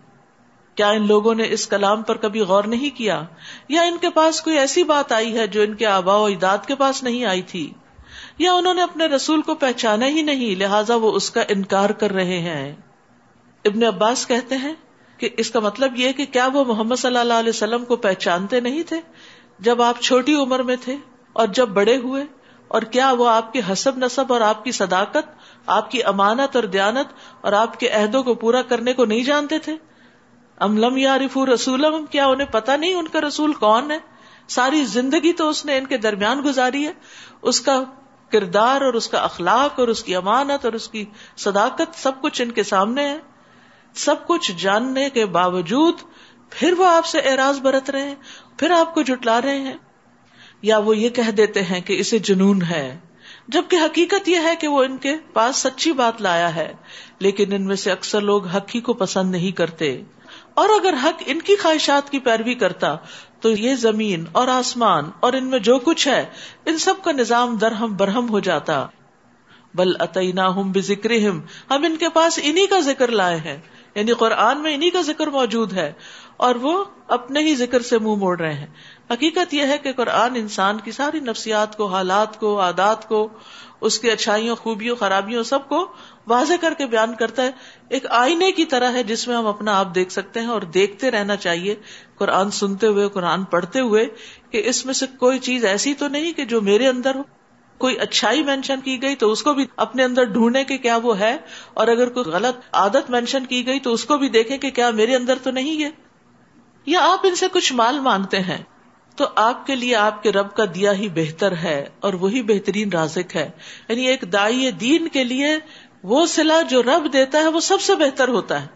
کیا 0.74 0.88
ان 0.88 1.06
لوگوں 1.06 1.34
نے 1.34 1.42
اس 1.50 1.66
کلام 1.66 2.02
پر 2.02 2.16
کبھی 2.16 2.40
غور 2.40 2.64
نہیں 2.64 2.96
کیا؟ 2.96 3.22
یا 3.68 3.82
ان 3.82 3.96
کے 4.00 4.10
پاس 4.10 4.42
کوئی 4.42 4.58
ایسی 4.58 4.82
بات 4.82 5.12
آئی 5.12 5.38
ہے 5.38 5.46
جو 5.46 5.62
ان 5.62 5.74
کے 5.74 5.86
آبا 5.86 6.16
و 6.16 6.24
اجداد 6.24 6.58
کے 6.66 6.74
پاس 6.74 7.02
نہیں 7.02 7.24
آئی 7.24 7.42
تھی؟ 7.42 7.72
یا 8.38 8.52
انہوں 8.52 8.74
نے 8.74 8.82
اپنے 8.82 9.06
رسول 9.06 9.42
کو 9.42 9.54
پہچانا 9.54 10.06
ہی 10.06 10.22
نہیں، 10.22 10.54
لہٰذا 10.54 10.94
وہ 10.94 11.12
اس 11.12 11.30
کا 11.30 11.42
انکار 11.48 11.90
کر 11.90 12.10
رہے 12.10 12.38
ہیں۔ 12.38 12.76
ابن 13.64 13.82
عباس 13.84 14.26
کہتے 14.26 14.56
ہیں 14.56 14.74
کہ 15.18 15.28
اس 15.36 15.50
کا 15.50 15.60
مطلب 15.60 15.96
یہ 15.96 16.12
کہ 16.12 16.24
کیا 16.24 16.48
وہ 16.52 16.64
محمد 16.64 16.96
صلی 16.96 17.16
اللہ 17.16 17.34
علیہ 17.34 17.48
وسلم 17.48 17.84
کو 17.84 17.96
پہچانتے 17.96 18.60
نہیں 18.60 18.82
تھے؟ 18.82 19.00
جب 19.58 19.82
آپ 19.82 20.00
چھوٹی 20.00 20.34
عمر 20.34 20.62
میں 20.62 20.76
تھے 20.84 20.96
اور 21.32 21.46
جب 21.46 21.68
بڑے 21.68 21.96
ہوئے، 21.96 22.24
اور 22.68 22.82
کیا 22.82 23.12
وہ 23.12 23.28
آپ 23.28 23.52
کے 23.52 23.60
حسب 23.72 23.98
نصب 23.98 24.32
اور 24.32 24.40
آپ 24.40 24.64
کی 24.64 24.72
صداقت 24.72 25.42
آپ 25.66 25.90
کی 25.90 26.02
امانت 26.04 26.56
اور 26.56 26.64
دیانت 26.64 27.12
اور 27.40 27.52
آپ 27.52 27.80
کے 27.80 27.88
عہدوں 27.88 28.22
کو 28.22 28.34
پورا 28.34 28.62
کرنے 28.62 28.92
کو 28.92 29.04
نہیں 29.04 29.22
جانتے 29.22 29.58
تھے؟ 29.58 29.76
ام 30.56 30.78
لم 30.78 30.96
یارف 30.96 31.38
رسول 31.54 31.86
کیا 32.10 32.26
انہیں 32.26 32.52
پتا 32.52 32.76
نہیں 32.76 32.94
ان 32.94 33.08
کا 33.08 33.20
رسول 33.20 33.52
کون 33.52 33.90
ہے؟ 33.90 33.98
ساری 34.48 34.84
زندگی 34.84 35.32
تو 35.32 35.48
اس 35.48 35.66
نے 35.66 35.78
ان 35.78 35.86
کے 35.86 35.96
درمیان 35.96 36.42
گزاری 36.44 36.86
ہے۔ 36.86 36.92
اس 37.42 37.60
کا 37.60 37.84
کردار 38.32 38.80
اور 38.80 38.94
اس 38.94 39.08
کا 39.08 39.18
اخلاق 39.18 39.80
اور 39.80 39.88
اس 39.88 40.04
کی 40.04 40.16
امانت 40.16 40.64
اور 40.64 40.72
اس 40.72 40.88
کی 40.88 41.04
صداقت 41.36 41.94
سب 41.94 42.12
کچھ 42.22 42.42
ان 42.42 42.50
کے 42.50 42.62
سامنے 42.62 43.08
ہے۔ 43.08 43.18
سب 43.94 44.26
کچھ 44.26 44.52
جاننے 44.52 45.10
کے 45.10 45.26
باوجود 45.26 45.94
پھر 46.50 46.74
وہ 46.78 46.86
آپ 46.86 47.06
سے 47.06 47.18
اعراض 47.18 47.60
برت 47.60 47.90
رہے 47.90 48.08
ہیں، 48.08 48.14
پھر 48.56 48.70
آپ 48.70 48.94
کو 48.94 49.02
جٹلا 49.02 49.40
رہے 49.40 49.58
ہیں۔ 49.58 49.76
یا 50.62 50.78
وہ 50.78 50.96
یہ 50.96 51.08
کہہ 51.08 51.30
دیتے 51.30 51.62
ہیں 51.62 51.80
کہ 51.80 52.00
اسے 52.00 52.18
جنون 52.18 52.62
ہے۔ 52.62 52.98
جبکہ 53.48 53.76
حقیقت 53.76 54.28
یہ 54.28 54.38
ہے 54.42 54.56
کہ 54.56 54.68
وہ 54.68 54.84
ان 54.84 54.96
کے 54.96 55.16
پاس 55.32 55.56
سچی 55.56 55.92
بات 55.92 56.22
لایا 56.22 56.54
ہے، 56.54 56.72
لیکن 57.18 57.52
ان 57.52 57.64
میں 57.66 57.76
سے 57.76 57.90
اکثر 57.90 58.20
لوگ 58.20 58.46
حق 58.46 58.74
ہی 58.74 58.80
کو 58.80 58.92
پسند 58.92 59.30
نہیں 59.30 59.50
کرتے۔ 59.50 60.02
اور 60.54 60.68
اگر 60.68 60.94
حق 61.02 61.22
ان 61.26 61.42
کی 61.42 61.56
خواہشات 61.56 62.10
کی 62.10 62.18
پیروی 62.18 62.54
کرتا، 62.54 62.96
تو 63.40 63.50
یہ 63.50 63.74
زمین 63.74 64.24
اور 64.32 64.48
آسمان 64.48 65.10
اور 65.20 65.32
ان 65.32 65.44
میں 65.44 65.58
جو 65.58 65.78
کچھ 65.78 66.08
ہے، 66.08 66.24
ان 66.66 66.78
سب 66.78 66.94
کا 67.04 67.12
نظام 67.12 67.56
درہم 67.56 67.96
برہم 67.96 68.28
ہو 68.28 68.40
جاتا۔ 68.40 68.86
بل 69.74 69.92
اتنا 69.98 70.48
ہم 70.48 70.72
ذکر 70.78 71.10
ہم 71.10 71.40
ان 71.70 71.96
کے 71.96 72.08
پاس 72.08 72.40
انہیں 72.42 72.66
کا 72.66 72.80
ذکر 72.80 73.10
لائے 73.10 73.36
ہیں۔ 73.36 73.58
یعنی 73.94 74.12
قرآن 74.12 74.62
میں 74.62 74.74
انہیں 74.74 74.90
کا 74.90 75.00
ذکر 75.00 75.26
موجود 75.26 75.72
ہے، 75.72 75.92
اور 76.36 76.54
وہ 76.54 76.84
اپنے 77.08 77.40
ہی 77.40 77.54
ذکر 77.54 77.80
سے 77.80 77.98
منہ 77.98 78.08
مو 78.08 78.16
موڑ 78.16 78.40
رہے 78.40 78.54
ہیں۔ 78.54 78.66
حقیقت 79.12 79.54
یہ 79.54 79.62
ہے 79.62 79.78
کہ 79.78 79.92
قرآن 79.92 80.36
انسان 80.36 80.78
کی 80.78 80.92
ساری 80.92 81.20
نفسیات 81.20 81.76
کو، 81.76 81.86
حالات 81.86 82.40
کو، 82.40 82.60
عادات 82.60 83.08
کو، 83.08 83.28
اس 83.80 83.98
کی 83.98 84.10
اچھائیوں، 84.10 84.56
خوبیوں، 84.56 84.96
خرابیوں 84.96 85.42
سب 85.42 85.68
کو 85.68 85.92
واضح 86.26 86.54
کر 86.60 86.74
کے 86.78 86.86
بیان 86.86 87.14
کرتا 87.14 87.42
ہے۔ 87.42 87.50
ایک 87.88 88.06
آئینے 88.10 88.52
کی 88.52 88.64
طرح 88.64 88.92
ہے 88.92 89.02
جس 89.02 89.28
میں 89.28 89.36
ہم 89.36 89.46
اپنا 89.46 89.78
آپ 89.78 89.94
دیکھ 89.94 90.12
سکتے 90.12 90.40
ہیں 90.40 90.46
اور 90.46 90.62
دیکھتے 90.62 91.10
رہنا 91.10 91.36
چاہیے۔ 91.36 91.74
قرآن 92.14 92.50
سنتے 92.50 92.86
ہوئے، 92.86 93.08
قرآن 93.08 93.44
پڑھتے 93.44 93.80
ہوئے 93.80 94.06
کہ 94.50 94.62
اس 94.64 94.86
میں 94.86 94.94
سے 94.94 95.06
کوئی 95.18 95.38
چیز 95.38 95.64
ایسی 95.64 95.94
تو 95.94 96.08
نہیں 96.08 96.32
کہ 96.32 96.44
جو 96.44 96.60
میرے 96.60 96.88
اندر 96.88 97.14
ہو۔ 97.14 97.22
کوئی 97.78 97.98
اچھائی 97.98 98.42
مینشن 98.42 98.80
کی 98.80 99.02
گئی 99.02 99.16
تو 99.16 99.32
اس 99.32 99.42
کو 99.42 99.54
بھی 99.54 99.66
اپنے 99.76 100.04
اندر 100.04 100.24
ڈھونڈنے 100.24 100.64
کے 100.64 100.78
کیا 100.78 100.96
وہ 100.96 101.18
ہے۔ 101.18 101.36
اور 101.74 101.88
اگر 101.88 102.08
کوئی 102.08 102.30
غلط 102.30 102.60
عادت 102.72 103.10
مینشن 103.10 103.46
کی 103.46 103.66
گئی 103.66 103.78
تو 103.78 103.92
اس 103.92 104.04
کو 104.04 104.18
بھی 104.18 104.28
دیکھیں 104.28 104.58
کہ 104.58 104.70
کیا 104.70 104.90
میرے 104.90 105.16
اندر 105.16 105.38
تو 105.42 105.50
نہیں 105.50 105.84
ہے۔ 105.84 105.90
یا 106.86 106.98
آپ 107.12 107.20
ان 107.22 107.34
سے 107.34 107.46
کچھ 107.52 107.72
مال 107.72 108.00
مانگتے 108.00 108.40
ہیں۔ 108.40 108.62
تو 109.16 109.24
آپ 109.34 109.66
کے 109.66 109.74
لیے 109.74 109.96
آپ 109.96 110.22
کے 110.22 110.32
رب 110.32 110.54
کا 110.54 110.64
دیا 110.74 110.92
ہی 110.92 111.08
بہتر 111.08 111.56
ہے 111.56 111.88
اور 112.00 112.14
وہی 112.14 112.42
بہترین 112.42 112.88
رازق 112.92 113.36
ہے۔ 113.36 113.50
یعنی 113.88 114.06
ایک 114.06 114.24
دائی 114.32 114.70
دین 114.70 115.08
کے 115.08 115.24
لیے 115.24 115.46
وہ 116.02 116.26
سلا 116.26 116.62
جو 116.62 116.82
رب 116.82 117.12
دیتا 117.12 117.38
ہے 117.38 117.48
وہ 117.48 117.60
سب 117.60 117.80
سے 117.80 117.94
بہتر 117.94 118.28
ہوتا 118.28 118.62
ہے۔ 118.62 118.66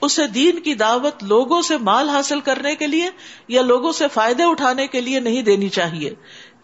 اسے 0.00 0.26
دین 0.26 0.60
کی 0.60 0.74
دعوت 0.74 1.24
لوگوں 1.24 1.62
سے 1.62 1.76
مال 1.76 2.08
حاصل 2.08 2.40
کرنے 2.40 2.74
کے 2.74 2.86
لیے 2.86 3.10
یا 3.48 3.62
لوگوں 3.62 3.92
سے 3.92 4.04
فائدے 4.12 4.42
اٹھانے 4.42 4.86
کے 4.86 5.00
لیے 5.00 5.20
نہیں 5.20 5.42
دینی 5.42 5.68
چاہیے۔ 5.68 6.14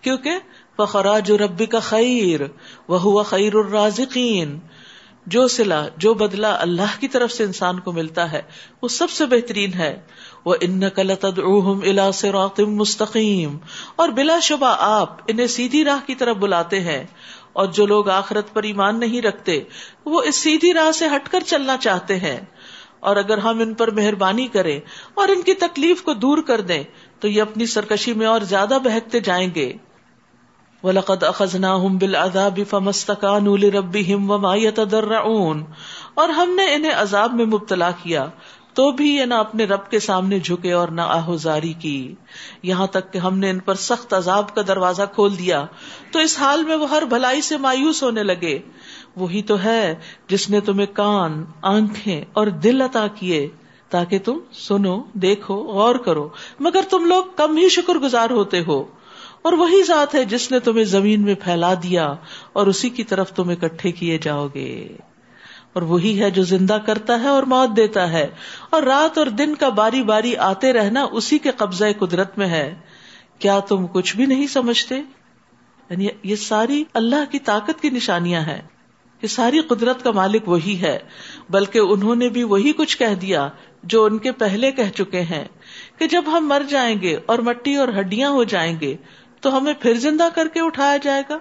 کیونکہ 0.01 0.31
فخراج 0.77 1.33
ربی 1.33 1.67
کا 1.67 1.79
خیر 1.79 2.41
وہ 2.89 3.01
ہوا 3.01 3.23
خیر 3.23 3.55
الرازقین۔ 3.55 4.61
جو 5.27 5.49
سلا 5.49 5.87
جو 5.97 6.15
بدلا 6.15 6.57
اللہ 6.61 7.01
کی 7.01 7.09
طرف 7.09 7.33
سے 7.33 7.45
انسان 7.45 7.81
کو 7.81 7.93
ملتا 7.93 8.33
ہے 8.33 8.43
وہ 8.83 8.89
سب 8.89 9.11
سے 9.11 9.27
بہترین 9.27 9.75
ہے۔ 9.75 10.01
وہ 10.45 10.55
ان 10.61 10.91
کلت 10.91 11.25
الا 11.85 12.11
صراط 12.11 12.61
مستقیم 12.61 13.59
اور 13.97 14.09
بلا 14.09 14.39
شبہ 14.39 14.77
آپ 14.79 15.17
انہیں 15.29 15.47
سیدھی 15.47 15.85
راہ 15.85 16.07
کی 16.07 16.15
طرف 16.15 16.37
بلاتے 16.37 16.81
ہیں۔ 16.81 17.05
اور 17.53 17.67
جو 17.67 17.87
لوگ 17.87 18.09
آخرت 18.09 18.55
پر 18.55 18.63
ایمان 18.63 19.01
نہیں 19.01 19.23
رکھتے، 19.23 19.61
وہ 20.05 20.23
اس 20.23 20.37
سیدھی 20.37 20.75
راہ 20.75 20.93
سے 20.93 21.07
ہٹ 21.07 21.29
کر 21.29 21.41
چلنا 21.41 21.77
چاہتے 21.77 22.19
ہیں۔ 22.19 22.41
اور 23.01 23.17
اگر 23.17 23.39
ہم 23.39 23.61
ان 23.61 23.75
پر 23.75 23.91
مہربانی 23.91 24.47
کریں 24.47 24.81
اور 25.15 25.29
ان 25.29 25.43
کی 25.43 25.55
تکلیف 25.55 26.03
کو 26.03 26.15
دور 26.15 26.39
کر 26.39 26.61
دیں، 26.61 26.83
تو 27.21 27.29
یہ 27.29 27.43
اپنی 27.43 27.67
سرکشی 27.67 28.13
میں 28.13 28.27
اور 28.27 28.41
زیادہ 28.41 28.79
بہکتے 28.85 29.21
جائیں 29.21 29.49
گے۔ 29.55 29.73
وَلَقَدْ 30.83 31.29
أَخَذْنَاهُمْ 31.29 31.99
بِالْعَذَابِ 31.99 32.63
فَمَسْتَكَانُوا 32.71 33.57
لِرَبِّهِمْ 33.57 34.31
وَمَا 34.31 34.57
يَتَضَرَّعُونَ 34.57 35.65
اور 36.15 36.29
ہم 36.29 36.51
نے 36.51 36.75
انہیں 36.75 36.93
عذاب 36.93 37.35
میں 37.35 37.45
مبتلا 37.45 37.91
کیا۔ 37.91 38.27
تو 38.75 38.93
بھی 38.93 39.15
یہ 39.15 39.25
نہ 39.25 39.35
اپنے 39.35 39.65
رب 39.65 39.91
کے 39.91 39.99
سامنے 39.99 40.39
جھکے 40.39 40.73
اور 40.73 40.89
نہ 40.89 41.01
آہوزاری 41.01 41.73
کی۔ 41.73 42.15
یہاں 42.63 42.87
تک 42.87 43.13
کہ 43.13 43.19
ہم 43.19 43.39
نے 43.39 43.51
ان 43.51 43.59
پر 43.59 43.75
سخت 43.75 44.15
عذاب 44.15 44.55
کا 44.55 44.63
دروازہ 44.69 45.03
کھول 45.15 45.39
دیا۔ 45.39 45.67
تو 46.13 46.19
اس 46.19 46.39
حال 46.39 46.65
میں 46.65 46.77
وہ 46.77 46.91
ہر 46.91 47.03
بھلائی 47.03 47.41
سے 47.41 47.57
مایوس 47.57 48.03
ہونے 48.03 48.23
لگے۔ 48.23 48.59
وہی 49.17 49.43
تو 49.43 49.63
ہے 49.63 49.95
جس 50.27 50.51
نے 50.51 50.61
تمہیں 50.61 50.87
کان، 50.87 51.45
آنکھیں 51.63 52.25
اور 52.33 52.47
دل 52.47 52.81
عطا 52.81 53.07
کیے۔ 53.07 53.49
تاکہ 53.91 54.19
تم 54.19 54.39
سنو، 54.53 55.03
دیکھو، 55.13 55.55
غور 55.55 55.95
کرو۔ 55.95 56.29
مگر 56.61 56.81
تم 56.91 57.05
لوگ 57.05 57.25
کم 57.37 57.57
ہی 57.57 57.69
شکر 57.69 57.95
گزار 57.95 58.31
ہوتے 58.31 58.61
ہو۔ 58.67 58.85
اور 59.43 59.53
وہی 59.53 59.83
ذات 59.83 60.15
ہے 60.15 60.25
جس 60.25 60.51
نے 60.51 60.59
تمہیں 60.59 60.85
زمین 60.85 61.23
میں 61.23 61.35
پھیلا 61.35 61.75
دیا 61.75 62.15
اور 62.53 62.67
اسی 62.67 62.89
کی 62.89 63.05
طرف 63.05 63.33
تم 63.33 63.49
اکٹھے 63.49 63.93
کیے 63.93 64.19
جاؤ 64.19 64.49
گے۔ 64.55 64.89
اور 65.73 65.83
وہی 65.83 66.23
ہے 66.23 66.31
جو 66.31 66.43
زندہ 66.43 66.79
کرتا 66.87 67.21
ہے 67.21 67.29
اور 67.29 67.43
موت 67.43 67.77
دیتا 67.77 68.13
ہے۔ 68.13 68.29
اور 68.71 68.83
رات 68.83 69.19
اور 69.19 69.27
دن 69.27 69.55
کا 69.55 69.69
باری 69.69 70.03
باری 70.03 70.37
آتے 70.37 70.73
رہنا 70.73 71.07
اسی 71.13 71.39
کے 71.39 71.51
قبضہ 71.51 71.85
قدرت 71.99 72.39
میں 72.39 72.47
ہے۔ 72.47 72.75
کیا 73.39 73.59
تم 73.59 73.87
کچھ 73.87 74.17
بھی 74.17 74.27
نہیں 74.27 74.47
سمجھتے؟ 74.47 74.95
یعنی 75.91 76.09
یہ 76.23 76.37
ساری 76.37 76.85
اللہ 76.95 77.31
کی 77.31 77.39
طاقت 77.39 77.83
کی 77.83 77.91
نشانیاں 77.91 78.41
ہیں۔ 78.41 78.63
یہ 79.23 79.29
ساری 79.29 79.61
قدرت 79.61 80.03
کا 80.03 80.11
مالک 80.11 80.49
وہی 80.49 80.83
ہے۔ 80.83 80.99
بلکہ 81.51 81.79
انہوں 81.79 82.15
نے 82.15 82.29
بھی 82.29 82.43
وہی 82.43 82.73
کچھ 82.73 82.99
کہہ 82.99 83.15
دیا 83.15 83.49
جو 83.83 84.05
ان 84.05 84.19
کے 84.19 84.33
پہلے 84.33 84.71
کہہ 84.71 84.91
چکے 84.97 85.21
ہیں۔ 85.21 85.45
کہ 85.99 86.07
جب 86.07 86.25
ہم 86.27 86.49
مر 86.49 86.63
جائیں 86.69 87.01
گے 87.01 87.19
اور 87.27 87.39
مٹی 87.39 87.75
اور 87.75 87.89
ہڈیاں 87.89 88.31
ہو 88.31 88.45
جائیں 88.45 88.81
گے 88.81 88.97
تو 89.41 89.57
ہمیں 89.57 89.73
پھر 89.81 89.95
زندہ 89.95 90.29
کر 90.35 90.49
کے 90.49 90.61
اٹھایا 90.61 90.97
جائے 90.97 91.23
گا۔ 91.29 91.39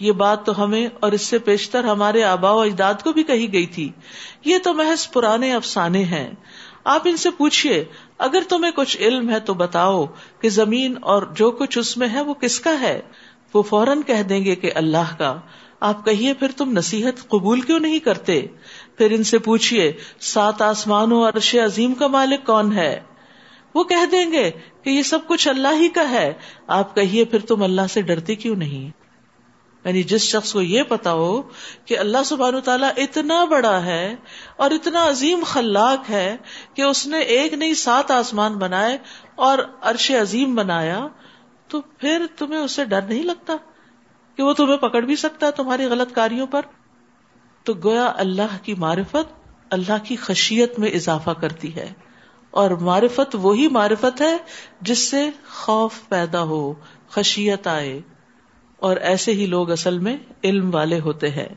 یہ 0.00 0.12
بات 0.12 0.46
تو 0.46 0.64
ہمیں 0.64 0.88
اور 1.00 1.12
اس 1.12 1.22
سے 1.22 1.38
پیشتر 1.38 1.84
ہمارے 1.84 2.24
آبا 2.24 2.50
و 2.50 2.60
اجداد 2.60 2.94
کو 3.04 3.12
بھی 3.12 3.22
کہی 3.22 3.52
گئی 3.52 3.66
تھی۔ 3.66 3.90
یہ 4.44 4.58
تو 4.58 4.74
محض 4.74 5.10
پرانے 5.10 5.54
افسانے 5.54 6.04
ہیں۔ 6.04 6.30
آپ 6.84 7.02
ان 7.04 7.16
سے 7.16 7.30
پوچھیے 7.30 7.84
اگر 8.18 8.42
تمہیں 8.48 8.72
کچھ 8.72 8.96
علم 8.98 9.30
ہے 9.30 9.40
تو 9.40 9.54
بتاؤ 9.54 10.06
کہ 10.40 10.48
زمین 10.48 10.94
اور 11.00 11.22
جو 11.22 11.50
کچھ 11.50 11.78
اس 11.78 11.96
میں 11.96 12.08
ہے 12.08 12.20
وہ 12.20 12.34
کس 12.34 12.60
کا 12.60 12.80
ہے؟ 12.80 13.00
وہ 13.54 13.62
فوراً 13.62 14.02
کہہ 14.02 14.22
دیں 14.22 14.44
گے 14.44 14.54
کہ 14.54 14.70
اللہ 14.74 15.18
کا۔ 15.18 15.40
آپ 15.80 16.04
کہیے، 16.04 16.34
پھر 16.34 16.48
تم 16.56 16.78
نصیحت 16.78 17.28
قبول 17.28 17.60
کیوں 17.60 17.80
نہیں 17.80 17.98
کرتے؟ 17.98 18.42
پھر 18.98 19.10
ان 19.10 19.22
سے 19.22 19.38
پوچھیے 19.38 19.92
سات 20.20 20.62
آسمان 20.62 21.12
و 21.12 21.28
عرش 21.28 21.54
عظیم 21.54 21.94
کا 21.94 22.06
مالک 22.06 22.46
کون 22.46 22.72
ہے؟ 22.72 23.00
وہ 23.74 23.84
کہہ 23.84 24.06
دیں 24.12 24.32
گے 24.32 24.50
کہ 24.82 24.90
یہ 24.90 25.02
سب 25.02 25.18
کچھ 25.26 25.48
اللہ 25.48 25.80
ہی 25.80 25.88
کا 25.88 26.10
ہے۔ 26.10 26.32
آپ 26.66 26.94
کہیے، 26.94 27.24
پھر 27.24 27.38
تم 27.38 27.62
اللہ 27.62 27.82
سے 27.90 28.02
ڈرتے 28.02 28.34
کیوں 28.34 28.56
نہیں؟ 28.56 28.90
یعنی 29.84 30.02
جس 30.02 30.20
شخص 30.20 30.52
کو 30.52 30.62
یہ 30.62 30.82
پتا 30.82 31.12
ہو 31.12 31.42
کہ 31.84 31.98
اللہ 31.98 32.22
سبحان 32.24 32.60
تعالیٰ 32.60 32.90
اتنا 32.96 33.44
بڑا 33.44 33.84
ہے 33.84 34.16
اور 34.56 34.70
اتنا 34.70 35.08
عظیم 35.08 35.42
خلاق 35.46 36.10
ہے 36.10 36.36
کہ 36.74 36.82
اس 36.82 37.06
نے 37.06 37.18
ایک 37.18 37.52
نہیں 37.52 37.74
سات 37.74 38.10
آسمان 38.10 38.54
بنائے 38.54 38.98
اور 39.34 39.58
عرش 39.80 40.10
عظیم 40.10 40.54
بنایا، 40.54 41.06
تو 41.68 41.80
پھر 41.80 42.26
تمہیں 42.38 42.60
اس 42.60 42.72
سے 42.72 42.84
ڈر 42.84 43.02
نہیں 43.02 43.22
لگتا 43.22 43.56
کہ 44.36 44.42
وہ 44.42 44.52
تمہیں 44.52 44.76
پکڑ 44.76 45.00
بھی 45.00 45.16
سکتا 45.16 45.46
ہے 45.46 45.50
تمہاری 45.50 45.84
غلط 45.84 46.12
کاریوں 46.12 46.46
پر؟ 46.46 46.60
تو 47.64 47.74
گویا 47.84 48.12
اللہ 48.16 48.56
کی 48.62 48.74
معرفت 48.74 49.32
اللہ 49.70 50.04
کی 50.04 50.16
خشیت 50.16 50.78
میں 50.78 50.90
اضافہ 50.90 51.30
کرتی 51.30 51.76
ہے 51.76 51.92
اور 52.50 52.70
معرفت 52.70 53.36
وہی 53.42 53.68
معرفت 53.68 54.20
ہے 54.20 54.36
جس 54.80 54.98
سے 54.98 55.30
خوف 55.50 55.92
پیدا 56.08 56.42
ہو، 56.42 56.74
خشیت 57.10 57.66
آئے۔ 57.66 58.00
اور 58.82 58.96
ایسے 58.96 59.32
ہی 59.32 59.46
لوگ 59.46 59.70
اصل 59.70 59.98
میں 59.98 60.16
علم 60.44 60.74
والے 60.74 61.00
ہوتے 61.00 61.30
ہیں۔ 61.30 61.48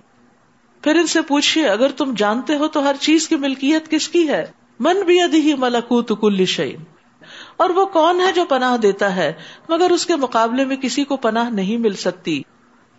پھر 0.82 0.96
ان 0.96 1.08
سے 1.08 1.22
پوچھیے 1.22 1.68
اگر 1.68 1.92
تم 1.92 2.14
جانتے 2.18 2.56
ہو 2.56 2.68
تو 2.68 2.84
ہر 2.84 2.96
چیز 3.00 3.28
کی 3.28 3.36
ملکیت 3.36 3.90
کس 3.90 4.08
کی 4.10 4.28
ہے؟ 4.28 4.46
من 4.80 5.02
بھی 5.06 5.22
ادھی 5.22 5.54
ملکوت 5.54 6.12
کل 6.22 6.46
شعین 6.46 6.76
اور 7.58 7.70
وہ 7.70 7.86
کون 7.86 8.22
ہے 8.22 8.32
جو 8.32 8.46
پناہ 8.46 8.78
دیتا 8.78 9.16
ہے؟ 9.16 9.34
مگر 9.70 9.90
اس 9.90 10.06
کے 10.06 10.16
مقابلے 10.16 10.66
میں 10.66 10.76
کسی 10.76 11.04
کو 11.04 11.18
پناہ 11.18 11.50
نہیں 11.50 11.78
مل 11.78 11.94
سکتی۔ 11.94 12.42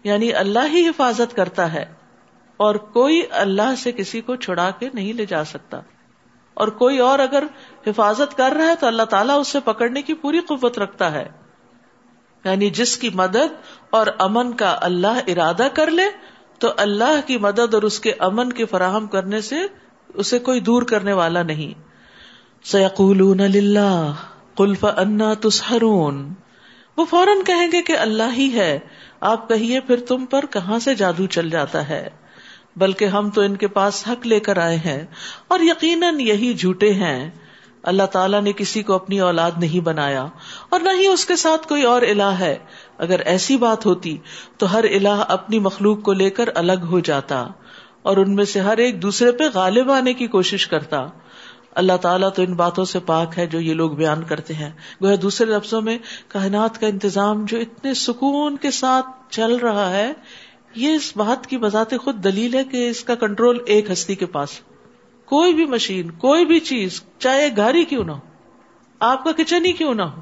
یعنی 0.05 0.33
اللہ 0.33 0.73
ہی 0.73 0.89
حفاظت 0.89 1.37
کرتا 1.37 1.73
ہے۔ 1.73 1.85
اور 2.57 2.75
کوئی 2.75 3.23
اللہ 3.31 3.75
سے 3.79 3.93
کسی 3.93 4.21
کو 4.21 4.37
چھڑا 4.37 4.71
کے 4.79 4.89
نہیں 4.95 5.13
لے 5.13 5.27
جا 5.27 5.45
سکتا۔ 5.45 5.81
اور 6.55 6.69
کوئی 6.69 6.99
اور 6.99 7.19
اگر 7.19 7.45
حفاظت 7.87 8.37
کر 8.37 8.53
رہا 8.57 8.67
ہے 8.67 8.75
تو 8.81 8.87
اللہ 8.87 9.03
تعالیٰ 9.03 9.41
اس 9.41 9.49
سے 9.49 9.61
پکڑنے 9.61 10.03
کی 10.03 10.15
پوری 10.15 10.41
قوت 10.41 10.79
رکھتا 10.79 11.13
ہے۔ 11.13 11.29
یعنی 12.45 12.71
جس 12.71 12.97
کی 12.97 13.11
مدد 13.15 13.55
اور 13.97 14.07
امن 14.19 14.53
کا 14.53 14.79
اللہ 14.81 15.21
ارادہ 15.27 15.69
کر 15.75 15.91
لے، 15.91 16.05
تو 16.59 16.73
اللہ 16.77 17.21
کی 17.27 17.39
مدد 17.39 17.75
اور 17.75 17.83
اس 17.83 18.01
کے 18.01 18.13
امن 18.19 18.53
کے 18.53 18.65
فراہم 18.65 19.07
کرنے 19.07 19.41
سے 19.41 19.57
اسے 20.15 20.39
کوئی 20.39 20.61
دور 20.61 20.83
کرنے 20.83 21.13
والا 21.13 21.43
نہیں۔ 21.43 21.81
سیقول 22.65 23.79
قلف 24.55 24.85
انا 24.97 25.35
تسہرون 25.41 26.35
وہ 26.97 27.05
فوراً 27.05 27.39
کہیں 27.47 27.69
گے 27.73 27.83
کہ 27.83 27.99
اللہ 27.99 28.33
ہی 28.37 28.51
ہے۔ 28.55 28.79
آپ 29.21 29.49
کہیے، 29.49 29.81
پھر 29.81 30.01
تم 30.01 30.27
پر 30.27 30.47
کہاں 30.47 30.79
سے 30.79 30.95
جادو 30.95 31.27
چل 31.27 31.51
جاتا 31.51 31.89
ہے؟ 31.89 32.09
بلکہ 32.77 33.05
ہم 33.05 33.31
تو 33.31 33.41
ان 33.41 33.57
کے 33.57 33.69
پاس 33.69 34.09
حق 34.09 34.27
لے 34.27 34.41
کر 34.41 34.59
آئے 34.59 34.77
ہیں 34.77 35.07
اور 35.49 35.61
یقیناً 35.61 36.21
یہی 36.21 36.55
جھوٹے 36.55 36.93
ہیں۔ 36.93 37.31
اللہ 37.83 38.03
تعالیٰ 38.03 38.43
نے 38.43 38.53
کسی 38.53 38.83
کو 38.83 38.95
اپنی 38.95 39.21
اولاد 39.21 39.51
نہیں 39.57 39.81
بنایا 39.81 40.27
اور 40.69 40.81
نہ 40.81 40.89
ہی 41.01 41.07
اس 41.07 41.27
کے 41.27 41.37
ساتھ 41.37 41.67
کوئی 41.67 41.83
اور 41.83 42.03
الہ 42.03 42.23
ہے۔ 42.23 42.57
اگر 42.99 43.21
ایسی 43.21 43.57
بات 43.57 43.87
ہوتی 43.87 44.17
تو 44.59 44.73
ہر 44.73 44.85
الہ 44.85 45.25
اپنی 45.29 45.59
مخلوق 45.59 46.03
کو 46.03 46.13
لے 46.13 46.31
کر 46.31 46.49
الگ 46.55 46.87
ہو 46.91 47.01
جاتا 47.01 47.47
اور 48.03 48.17
ان 48.17 48.35
میں 48.35 48.45
سے 48.45 48.61
ہر 48.61 48.77
ایک 48.77 49.03
دوسرے 49.03 49.33
پہ 49.33 49.45
غالب 49.55 49.91
آنے 49.91 50.13
کی 50.13 50.27
کوشش 50.27 50.67
کرتا۔ 50.67 51.07
اللہ 51.75 51.97
تعالیٰ 51.97 52.33
تو 52.35 52.43
ان 52.43 52.55
باتوں 52.55 52.85
سے 52.85 52.99
پاک 52.99 53.39
ہے 53.39 53.47
جو 53.47 53.61
یہ 53.61 53.75
لوگ 53.75 53.91
بیان 53.91 54.23
کرتے 54.25 54.55
ہیں۔ 54.55 54.71
وہ 55.01 55.17
دوسرے 55.17 55.47
لفظوں 55.47 55.83
میں 55.83 55.99
کائنات 56.29 56.81
کا 56.81 56.87
انتظام 56.87 57.45
جو 57.45 57.59
اتنے 57.59 57.95
سکون 57.95 58.57
کے 58.57 58.71
ساتھ 58.71 59.07
چل 59.31 59.57
رہا 59.57 59.91
ہے، 59.91 60.13
یہ 60.75 60.95
اس 60.95 61.17
بات 61.17 61.47
کی 61.47 61.59
بذات 61.59 61.95
خود 62.03 62.25
دلیل 62.25 62.55
ہے 62.55 62.65
کہ 62.65 62.91
اس 62.91 63.05
کا 63.05 63.15
کنٹرول 63.15 63.59
ایک 63.67 63.91
ہستی 63.91 64.15
کے 64.15 64.27
پاس 64.27 64.61
کوئی 65.25 65.55
بھی 65.55 65.67
مشین، 65.67 66.11
کوئی 66.11 66.45
بھی 66.45 66.61
چیز، 66.61 67.03
چاہے 67.19 67.49
گھر 67.57 67.75
ہی 67.75 67.85
کیوں 67.85 68.05
نہ 68.05 68.13
ہو، 68.13 68.19
آپ 69.01 69.25
کا 69.25 69.33
کچن 69.33 69.65
ہی 69.65 69.73
کیوں 69.73 69.95
نہ 69.95 70.03
ہو 70.03 70.21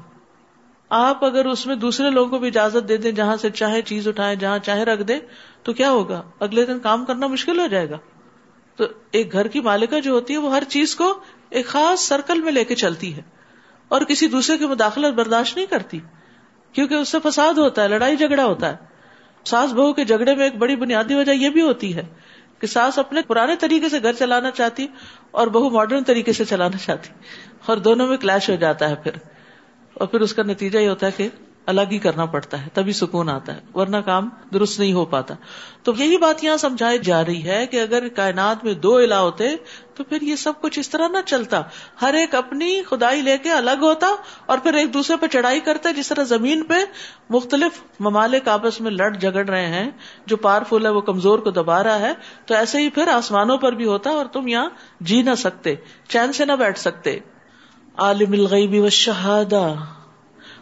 آپ 0.89 1.25
اگر 1.25 1.45
اس 1.45 1.67
میں 1.67 1.75
دوسرے 1.75 2.09
لوگوں 2.09 2.29
کو 2.29 2.37
بھی 2.37 2.47
اجازت 2.47 2.89
دے 2.89 2.97
دیں، 2.97 3.11
جہاں 3.11 3.35
سے 3.35 3.49
چاہے 3.49 3.81
چیز 3.81 4.07
اٹھائے 4.07 4.35
جہاں 4.35 4.59
چاہے 4.59 4.83
رکھ 4.83 5.03
دے 5.03 5.19
تو 5.63 5.73
کیا 5.73 5.91
ہوگا؟ 5.91 6.21
اگلے 6.39 6.65
دن 6.65 6.79
کام 6.79 7.05
کرنا 7.05 7.27
مشکل 7.27 7.59
ہو 7.59 7.67
جائے 7.67 7.89
گا۔ 7.89 7.97
تو 8.75 8.83
ایک 9.11 9.31
گھر 9.31 9.47
کی 9.47 9.59
مالکہ 9.59 9.99
جو 9.99 10.11
ہوتی 10.11 10.33
ہے، 10.33 10.37
وہ 10.37 10.53
ہر 10.53 10.63
چیز 10.63 10.95
کو 10.95 11.19
ایک 11.49 11.65
خاص 11.65 11.99
سرکل 11.99 12.41
میں 12.41 12.51
لے 12.51 12.63
کے 12.63 12.75
چلتی 12.75 13.15
ہے۔ 13.15 13.21
اور 13.87 14.01
کسی 14.01 14.27
دوسرے 14.27 14.57
کی 14.57 14.65
مداخلت 14.65 15.13
برداشت 15.13 15.55
نہیں 15.55 15.65
کرتی، 15.65 15.99
کیونکہ 16.73 16.93
اس 16.93 17.09
سے 17.09 17.17
فساد 17.23 17.53
ہوتا 17.53 17.83
ہے، 17.83 17.87
لڑائی 17.87 18.15
جھگڑا 18.15 18.45
ہوتا 18.45 18.69
ہے۔ 18.69 18.75
ساس 19.45 19.73
بہو 19.73 19.93
کے 19.93 20.05
جھگڑے 20.05 20.35
میں 20.35 20.43
ایک 20.43 20.55
بڑی 20.55 20.75
بنیادی 20.75 21.15
وجہ 21.15 21.31
یہ 21.31 21.49
بھی 21.49 21.61
ہوتی 21.61 21.95
ہے 21.95 22.03
کہ 22.59 22.67
ساس 22.67 22.99
اپنے 22.99 23.21
پرانے 23.21 23.55
طریقے 23.55 23.89
سے 23.89 24.01
گھر 24.03 24.13
چلانا 24.13 24.51
چاہتی 24.51 24.87
اور 25.31 25.47
بہو 25.47 25.69
ماڈرن 25.69 26.03
طریقے 26.03 26.33
سے 26.33 26.45
چلانا 26.45 26.77
چاہتی 26.77 27.09
اور 27.65 27.77
دونوں 27.77 28.07
میں 28.07 28.17
کلیش 28.17 28.49
ہو 28.49 28.55
جاتا 28.55 28.89
ہے 28.89 28.95
پھر۔ 28.95 29.11
اور 29.95 30.07
پھر 30.07 30.19
اس 30.19 30.33
کا 30.33 30.43
نتیجہ 30.43 30.79
یہ 30.79 30.89
ہوتا 30.89 31.05
ہے 31.05 31.11
کہ 31.11 31.29
الگ 31.65 31.81
ہی 31.91 31.97
کرنا 31.97 32.25
پڑتا 32.25 32.61
ہے، 32.61 32.69
تبھی 32.73 32.93
سکون 32.93 33.29
آتا 33.29 33.55
ہے، 33.55 33.61
ورنہ 33.73 33.97
کام 33.97 34.29
درست 34.53 34.79
نہیں 34.79 34.93
ہو 34.93 35.05
پاتا۔ 35.05 35.33
تو 35.83 35.93
یہی 35.97 36.17
بات 36.17 36.43
یہاں 36.43 36.57
سمجھائی 36.57 36.99
جا 36.99 37.25
رہی 37.25 37.47
ہے 37.47 37.67
کہ 37.67 37.81
اگر 37.81 38.07
کائنات 38.07 38.63
میں 38.63 38.73
دو 38.73 38.99
علا 38.99 39.21
ہوتے 39.21 39.47
تو 39.95 40.03
پھر 40.03 40.21
یہ 40.21 40.35
سب 40.35 40.53
کچھ 40.61 40.79
اس 40.79 40.89
طرح 40.89 41.07
نہ 41.07 41.17
چلتا۔ 41.25 41.61
ہر 42.01 42.13
ایک 42.13 42.35
اپنی 42.35 42.83
خدائی 42.83 43.21
لے 43.21 43.37
کے 43.37 43.51
الگ 43.51 43.81
ہوتا 43.81 44.07
اور 44.45 44.57
پھر 44.57 44.73
ایک 44.73 44.93
دوسرے 44.93 45.17
پہ 45.17 45.27
چڑھائی 45.27 45.59
کرتے 45.59 45.93
جس 45.93 46.07
طرح 46.09 46.23
زمین 46.23 46.63
پہ 46.63 46.73
مختلف 47.29 47.71
ممالک 47.99 48.47
آپس 48.47 48.81
میں 48.81 48.91
لڑ 48.91 49.15
جگڑ 49.15 49.49
رہے 49.49 49.67
ہیں، 49.67 49.91
جو 50.25 50.37
پاورفل 50.37 50.85
ہے، 50.85 50.91
وہ 50.91 51.01
کمزور 51.01 51.39
کو 51.39 51.51
دبا 51.51 51.83
رہا 51.83 51.99
ہے، 51.99 52.13
تو 52.45 52.53
ایسے 52.53 52.79
ہی 52.79 52.89
پھر 52.89 53.07
آسمانوں 53.07 53.57
پر 53.57 53.71
بھی 53.71 53.85
ہوتا 53.85 54.09
اور 54.09 54.25
تم 54.25 54.47
یہاں 54.47 54.69
جی 54.99 55.21
نہ 55.21 55.35
سکتے، 55.37 55.75
چین 56.07 56.33
سے 56.33 56.45
نہ 56.45 56.51
بیٹھ 56.51 56.79
سکتے۔ 56.79 57.19
عالم 57.97 58.31
الغیبی 58.31 58.79
و 58.79 58.89
شہادہ 58.89 59.73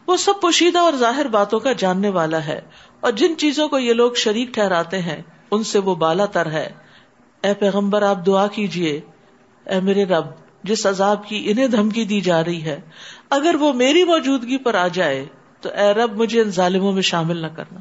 وہ 0.08 0.18
سب 0.18 0.34
پوشیدہ 0.42 0.80
اور 0.80 0.94
ظاہر 0.94 1.28
باتوں 1.28 1.60
کا 1.60 1.72
جاننے 1.72 2.10
والا 2.10 2.46
ہے۔ 2.46 2.62
اور 3.00 3.12
جن 3.12 3.38
چیزوں 3.38 3.68
کو 3.68 3.80
یہ 3.80 3.94
لوگ 3.94 4.12
شریک 4.14 4.54
ٹھہراتے 4.54 5.00
ہیں، 5.00 5.22
ان 5.52 5.64
سے 5.64 5.80
وہ 5.80 5.96
بالا 5.96 6.26
تر 6.26 6.46
ہے۔ 6.46 6.70
اے 7.44 7.54
پیغمبر، 7.54 8.02
آپ 8.02 8.26
دعا 8.26 8.48
کیجیے 8.48 9.02
اے 9.66 9.80
میرے 9.80 10.06
رب، 10.06 10.26
جس 10.64 10.86
عذاب 10.86 11.28
کی 11.28 11.44
انہیں 11.46 11.68
دھمکی 11.68 12.06
دی 12.06 12.22
جا 12.22 12.44
رہی 12.44 12.64
ہے، 12.64 12.80
اگر 13.30 13.56
وہ 13.60 13.74
میری 13.74 14.04
موجودگی 14.04 14.58
پر 14.58 14.76
آ 14.76 14.88
جائے، 14.88 15.26
تو 15.62 15.70
اے 15.70 15.94
رب، 15.94 16.16
مجھے 16.16 16.42
ان 16.42 16.50
ظالموں 16.50 16.92
میں 16.92 17.02
شامل 17.02 17.38
نہ 17.38 17.48
کرنا۔ 17.48 17.80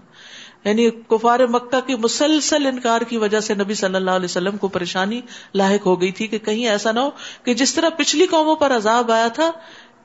یعنی 0.65 0.91
کفار 0.91 1.41
مکہ 1.41 1.81
کی 1.81 1.95
مسلسل 1.95 2.67
انکار 2.67 3.01
کی 3.01 3.17
وجہ 3.17 3.41
سے 3.41 3.55
نبی 3.55 3.75
صلی 3.75 3.95
اللہ 3.95 4.11
علیہ 4.11 4.25
وسلم 4.25 4.57
کو 4.57 4.69
پریشانی 4.69 5.21
لاحق 5.55 5.87
ہو 5.87 6.01
گئی 6.01 6.13
تھی 6.13 6.27
کہ 6.27 6.39
کہیں 6.39 6.69
ایسا 6.69 6.93
نہ 6.93 7.01
ہو 7.01 7.11
کہ 7.45 7.55
جس 7.55 7.75
طرح 7.75 7.89
پچھلی 7.89 8.27
قوموں 8.27 8.57
پر 8.57 8.77
عذاب 8.77 9.13
آیا 9.13 9.29
تھا، 9.29 9.51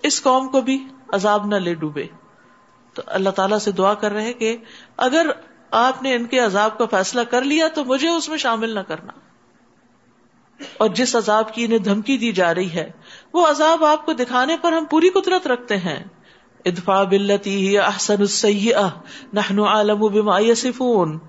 اس 0.04 0.24
قوم 0.24 0.48
کو 0.48 0.62
بھی 0.62 0.88
عذاب 1.14 1.46
نہ 1.46 1.56
لے 1.56 1.74
ڈوبے۔ 1.74 2.04
تو 2.94 3.02
اللہ 3.06 3.30
تعالیٰ 3.30 3.60
سے 3.60 3.72
دعا 3.72 3.94
کر 3.94 4.12
رہے 4.12 4.34
کہ 4.34 4.58
اگر 4.98 5.28
آپ 5.72 6.04
نے 6.04 6.16
ان 6.16 6.26
کے 6.26 6.40
عذاب 6.40 6.78
کا 6.78 6.86
فیصلہ 6.86 7.22
کر 7.22 7.42
لیا 7.42 7.68
تو 7.68 7.86
مجھے 7.86 8.10
اس 8.10 8.30
میں 8.30 8.38
شامل 8.38 8.70
نہ 8.70 8.80
کرنا۔ 8.80 9.14
اور 10.78 10.90
جس 10.90 11.16
عذاب 11.16 11.54
کی 11.54 11.66
انہیں 11.66 11.80
دھمکی 11.80 12.18
دی 12.18 12.32
جا 12.32 12.56
رہی 12.56 12.72
ہے، 12.72 12.92
وہ 13.34 13.48
عذاب 13.48 13.86
آپ 13.86 14.06
کو 14.06 14.14
دکھانے 14.14 14.58
پر 14.62 14.72
ہم 14.72 14.86
پوری 14.86 15.10
قدرت 15.10 15.48
رکھتے 15.48 15.78
ہیں۔ 15.78 16.04
ادفا 16.68 17.04
بلتی 17.04 17.80
احسن 17.80 18.22
نحن 19.34 19.60
عالم 19.60 20.00
بما 20.00 20.40
يصفون 20.40 21.20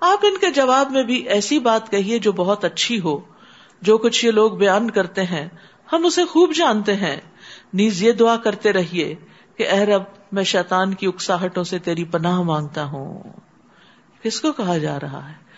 آپ 0.00 0.18
ان 0.22 0.38
کے 0.38 0.50
جواب 0.50 0.90
میں 0.90 1.02
بھی 1.02 1.14
ایسی 1.14 1.58
بات 1.58 1.90
کہیے 1.90 2.18
جو 2.18 2.32
بہت 2.32 2.64
اچھی 2.64 3.00
ہو۔ 3.00 3.20
جو 3.82 3.98
کچھ 3.98 4.24
یہ 4.24 4.30
لوگ 4.30 4.52
بیان 4.52 4.90
کرتے 4.90 5.22
ہیں، 5.22 5.48
ہم 5.92 6.06
اسے 6.06 6.24
خوب 6.24 6.52
جانتے 6.54 6.96
ہیں۔ 6.96 7.16
نیز 7.74 8.02
یہ 8.02 8.12
دعا 8.12 8.36
کرتے 8.36 8.72
رہیے 8.72 9.14
کہ 9.56 9.68
اے 9.68 9.86
رب، 9.86 10.02
میں 10.32 10.44
شیطان 10.44 10.94
کی 10.94 11.06
اکساہٹوں 11.06 11.64
سے 11.64 11.78
تیری 11.78 12.04
پناہ 12.04 12.42
مانگتا 12.42 12.84
ہوں۔ 12.84 13.22
کس 14.22 14.40
کو 14.40 14.52
کہا 14.52 14.78
جا 14.78 15.00
رہا 15.00 15.30
ہے؟ 15.30 15.48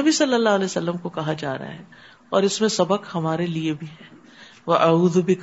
نبی 0.00 0.12
صلی 0.12 0.34
اللہ 0.34 0.48
علیہ 0.48 0.64
وسلم 0.64 0.96
کو 0.96 1.08
کہا 1.08 1.32
جا 1.32 1.58
رہا 1.58 1.68
ہے 1.68 1.82
اور 2.28 2.42
اس 2.42 2.60
میں 2.60 2.68
سبق 2.68 3.02
ہمارے 3.14 3.46
لیے 3.46 3.72
بھی 3.72 3.86
ہے۔ 3.86 4.17
وہ 4.68 4.74
اعوذ 4.74 5.18
بھی 5.18 5.34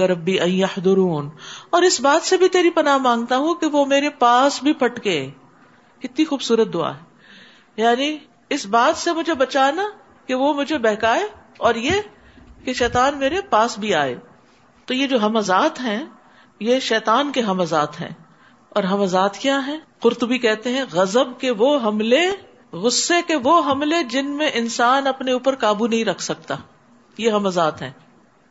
درون 0.86 1.30
اور 1.70 1.82
اس 1.82 2.02
بات 2.02 2.28
سے 2.28 2.38
بھی 2.38 2.48
تیری 2.48 2.70
پناہ 2.70 2.98
مانگتا 2.98 3.38
ہوں 3.38 3.56
کہ 3.56 3.66
وہ 3.66 3.86
میرے 3.86 4.10
پاس 4.10 4.64
بھی 4.64 4.74
پٹکے 4.74 5.30
کتنی 6.00 6.26
خوبصورت 6.26 6.74
دعا 6.74 6.94
ہے۔ 6.94 7.00
یعنی 7.78 8.18
اس 8.50 8.66
بات 8.66 8.98
سے 8.98 9.12
مجھے 9.12 9.34
بچانا 9.34 9.84
کہ 10.26 10.36
وہ 10.36 10.54
مجھے 10.54 10.78
بہکائے 10.78 11.24
اور 11.58 11.76
یہ 11.76 11.92
کہ 12.66 12.74
شیطان 12.74 13.18
میرے 13.18 13.42
پاس 13.50 13.80
بھی 13.80 13.96
آئے۔ 13.96 14.16
تو 14.86 14.94
یہ 14.94 15.08
جو 15.08 15.18
حمزات 15.18 15.80
ہیں، 15.80 16.06
یہ 16.60 16.80
شیطان 16.80 17.32
کے 17.32 17.42
حمزات 17.42 18.02
ہیں۔ 18.02 18.10
اور 18.70 18.84
حمزات 18.84 19.38
کیا 19.38 19.68
ہیں؟ 19.68 19.78
قرطبی 20.00 20.38
کہتے 20.38 20.70
ہیں 20.70 20.86
غزب 20.92 21.40
کے 21.40 21.52
وہ 21.52 21.80
حملے، 21.84 22.32
غصے 22.74 23.22
کے 23.28 23.36
وہ 23.36 23.72
حملے 23.72 24.04
جن 24.04 24.30
میں 24.30 24.50
انسان 24.54 25.08
اپنے 25.08 25.32
اوپر 25.32 25.56
قابو 25.56 25.88
نہیں 25.88 26.06
رکھ 26.06 26.22
سکتا۔ 26.22 26.56
یہ 27.18 27.32
حمزات 27.32 27.82
ہیں۔ 27.82 27.92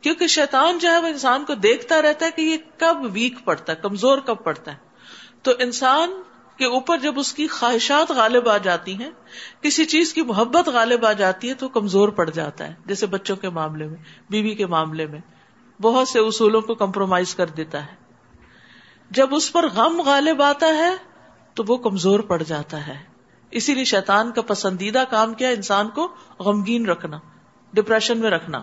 کیونکہ 0.05 0.27
شیطان 0.27 0.79
جو 0.79 0.91
ہے 0.91 0.99
وہ 0.99 1.07
انسان 1.07 1.45
کو 1.45 1.55
دیکھتا 1.55 2.03
رہتا 2.03 2.27
ہے 2.27 2.31
کہ 2.31 2.43
یہ 2.43 2.57
کب 2.79 2.97
ویک 3.13 3.45
پڑتا 3.45 3.73
ہے، 3.73 3.77
کمزور 3.83 4.19
کب 4.19 4.45
پڑتا 4.45 4.73
ہے۔ 4.73 4.77
تو 5.43 5.53
انسان 5.59 6.23
کے 6.57 6.65
اوپر 6.65 6.99
جب 6.99 7.19
اس 7.19 7.33
کی 7.33 7.49
خواہشات 7.49 8.11
غالب 8.11 8.49
آ 8.49 8.59
جاتی 8.59 8.95
ہیں، 8.95 9.11
کسی 9.61 9.85
چیز 9.85 10.15
کی 10.15 10.23
محبت 10.23 10.69
غالب 10.69 11.07
آ 11.07 11.13
جاتی 11.13 11.49
ہے 11.49 11.55
تو 11.55 11.69
کمزور 11.69 12.09
پڑ 12.09 12.31
جاتا 12.31 12.67
ہے، 12.67 12.75
جیسے 12.87 13.07
بچوں 13.07 13.37
کے 13.37 13.49
معاملے 13.49 13.87
میں، 13.87 13.97
بیوی 14.31 14.55
کے 14.55 14.67
معاملے 14.67 15.07
میں۔ 15.07 15.21
بہت 15.83 16.09
سے 16.09 16.19
اصولوں 16.19 16.61
کو 16.61 16.75
کمپرومائز 16.75 17.35
کر 17.35 17.47
دیتا 17.47 17.87
ہے۔ 17.87 17.95
جب 19.11 19.35
اس 19.35 19.53
پر 19.53 19.69
غم 19.69 20.01
غالب 20.01 20.43
آتا 20.43 20.67
ہے 20.67 20.91
تو 21.55 21.65
وہ 21.69 21.77
کمزور 21.77 22.21
پڑ 22.21 22.43
جاتا 22.43 22.87
ہے۔ 22.87 23.03
اسی 23.51 23.75
لیے 23.75 23.85
شیطان 23.85 24.33
کا 24.33 24.43
پسندیدہ 24.43 25.05
کام 25.11 25.35
کیا 25.35 25.49
انسان 25.49 25.89
کو 25.89 26.09
غمگین 26.39 26.87
رکھنا، 26.87 27.19
ڈپریشن 27.73 28.19
میں 28.19 28.31
رکھنا۔ 28.31 28.63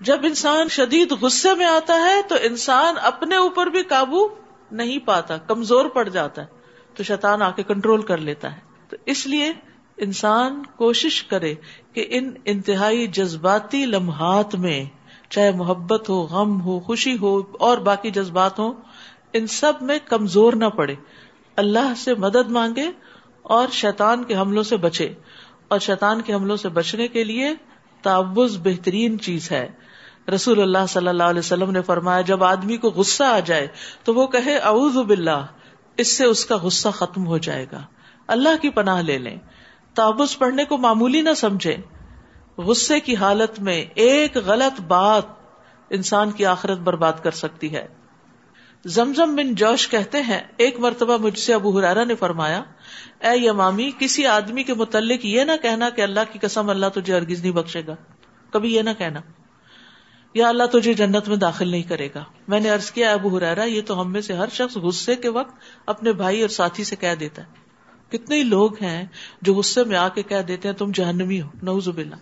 جب 0.00 0.20
انسان 0.22 0.68
شدید 0.68 1.12
غصے 1.12 1.54
میں 1.54 1.66
آتا 1.66 1.94
ہے 1.94 2.22
تو 2.28 2.34
انسان 2.42 2.94
اپنے 3.02 3.36
اوپر 3.36 3.66
بھی 3.66 3.82
قابو 3.82 4.26
نہیں 4.72 4.98
پاتا، 4.98 5.36
کمزور 5.36 5.84
پڑ 5.84 6.08
جاتا 6.08 6.42
ہے، 6.42 6.46
تو 6.94 7.02
شیطان 7.02 7.42
آ 7.42 7.50
کے 7.50 7.62
کنٹرول 7.62 8.02
کر 8.02 8.18
لیتا 8.18 8.52
ہے۔ 8.52 8.60
تو 8.88 8.96
اس 9.06 9.26
لیے 9.26 9.52
انسان 9.96 10.66
کوشش 10.66 11.22
کرے 11.22 11.54
کہ 11.92 12.06
ان 12.08 12.34
انتہائی 12.44 13.06
جذباتی 13.06 13.86
لمحات 13.86 14.54
میں، 14.54 14.84
چاہے 15.30 15.50
محبت 15.50 16.08
ہو، 16.08 16.22
غم 16.22 16.60
ہو، 16.60 16.80
خوشی 16.80 17.18
ہو، 17.18 17.40
اور 17.58 17.78
باقی 17.78 18.10
جذبات 18.10 18.58
ہو 18.58 18.72
ان 19.32 19.46
سب 19.46 19.72
میں 19.80 19.98
کمزور 20.04 20.52
نہ 20.52 20.64
پڑے۔ 20.64 20.94
اللہ 21.56 21.92
سے 21.96 22.14
مدد 22.14 22.50
مانگے 22.50 22.90
اور 23.42 23.68
شیطان 23.72 24.24
کے 24.24 24.34
حملوں 24.34 24.62
سے 24.62 24.76
بچے۔ 24.76 25.14
اور 25.68 25.78
شیطان 25.78 26.20
کے 26.20 26.34
حملوں 26.34 26.56
سے 26.56 26.68
بچنے 26.68 27.08
کے 27.08 27.24
لیے 27.24 27.54
تعوض 28.02 28.58
بہترین 28.58 29.20
چیز 29.20 29.52
ہے۔ 29.52 29.68
رسول 30.28 30.62
اللہ 30.62 30.86
صلی 30.88 31.08
اللہ 31.08 31.22
علیہ 31.22 31.38
وسلم 31.38 31.70
نے 31.70 31.82
فرمایا، 31.82 32.20
جب 32.20 32.44
آدمی 32.44 32.76
کو 32.76 32.90
غصہ 32.90 33.24
آ 33.24 33.38
جائے 33.38 33.68
تو 34.04 34.14
وہ 34.14 34.26
کہے، 34.26 34.56
اعوذ 34.56 34.96
باللہ، 34.96 35.46
اس 35.96 36.16
سے 36.16 36.24
اس 36.24 36.44
کا 36.44 36.56
غصہ 36.56 36.88
ختم 36.88 37.26
ہو 37.26 37.38
جائے 37.38 37.66
گا۔ 37.72 37.82
اللہ 38.26 38.62
کی 38.62 38.70
پناہ 38.70 39.02
لے 39.02 39.18
لیں۔ 39.18 39.38
تابوز 39.94 40.38
پڑھنے 40.38 40.64
کو 40.64 40.78
معمولی 40.78 41.20
نہ 41.20 41.34
سمجھے۔ 41.36 41.76
غصے 42.58 43.00
کی 43.00 43.16
حالت 43.16 43.60
میں 43.60 43.84
ایک 43.94 44.36
غلط 44.36 44.80
بات 44.80 45.22
انسان 45.90 46.30
کی 46.30 46.46
آخرت 46.46 46.78
برباد 46.78 47.12
کر 47.22 47.30
سکتی 47.30 47.74
ہے۔ 47.74 47.86
زمزم 48.84 49.36
بن 49.36 49.54
جوش 49.54 49.88
کہتے 49.88 50.22
ہیں، 50.22 50.40
ایک 50.56 50.80
مرتبہ 50.80 51.16
مجھ 51.16 51.38
سے 51.38 51.54
ابو 51.54 51.78
حرارا 51.78 52.04
نے 52.04 52.14
فرمایا، 52.14 52.62
اے 53.20 53.38
یمامی، 53.38 53.90
کسی 53.98 54.26
آدمی 54.26 54.62
کے 54.62 54.74
متعلق 54.74 55.24
یہ 55.24 55.44
نہ 55.44 55.52
کہنا 55.62 55.90
کہ 55.90 56.00
اللہ 56.00 56.20
کی 56.32 56.38
قسم 56.38 56.70
اللہ 56.70 56.86
تجھے 56.94 57.16
ارگز 57.16 57.40
نہیں 57.40 57.52
بخشے 57.52 57.82
گا۔ 57.86 57.94
کبھی 58.50 58.74
یہ 58.74 58.82
نہ 58.82 58.90
کہنا۔ 58.98 59.20
یا 60.34 60.48
اللہ 60.48 60.62
تجھے 60.72 60.94
جنت 60.94 61.28
میں 61.28 61.36
داخل 61.36 61.68
نہیں 61.68 61.82
کرے 61.82 62.08
گا۔ 62.14 62.24
میں 62.48 62.60
نے 62.60 62.70
ارض 62.70 62.90
کیا، 62.90 63.12
ابو 63.12 63.36
حرارا 63.36 63.64
یہ 63.64 63.82
تو 63.86 64.00
ہم 64.00 64.12
میں 64.12 64.20
سے 64.20 64.34
ہر 64.34 64.48
شخص 64.52 64.76
غصے 64.76 65.16
کے 65.16 65.28
وقت 65.28 65.54
اپنے 65.86 66.12
بھائی 66.12 66.40
اور 66.40 66.48
ساتھی 66.48 66.84
سے 66.84 66.96
کہہ 66.96 67.14
دیتا 67.20 67.42
ہے۔ 67.42 67.62
کتنے 68.08 68.36
ہی 68.36 68.42
لوگ 68.42 68.82
ہیں 68.82 69.06
جو 69.42 69.54
غصے 69.54 69.84
میں 69.84 69.96
آ 69.96 70.08
کے 70.08 70.22
کہہ 70.22 70.42
دیتے 70.48 70.68
ہیں، 70.68 70.74
تم 70.74 70.90
جہنمی 70.94 71.42
ہو 71.42 71.48
نوز 71.62 71.88
باللہ۔ 71.88 72.14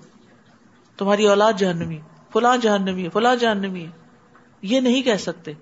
تمہاری 0.96 1.26
اولاد 1.26 1.52
جہنمی 1.58 1.98
فلاں 2.32 2.56
جہنمی 2.56 3.04
ہے، 3.04 3.08
فلاں 3.08 3.36
جہنمی 3.36 3.84
ہے۔ 3.84 3.90
یہ 4.62 4.80
نہیں 4.80 5.02
کہہ 5.02 5.16
سکتے۔ 5.16 5.52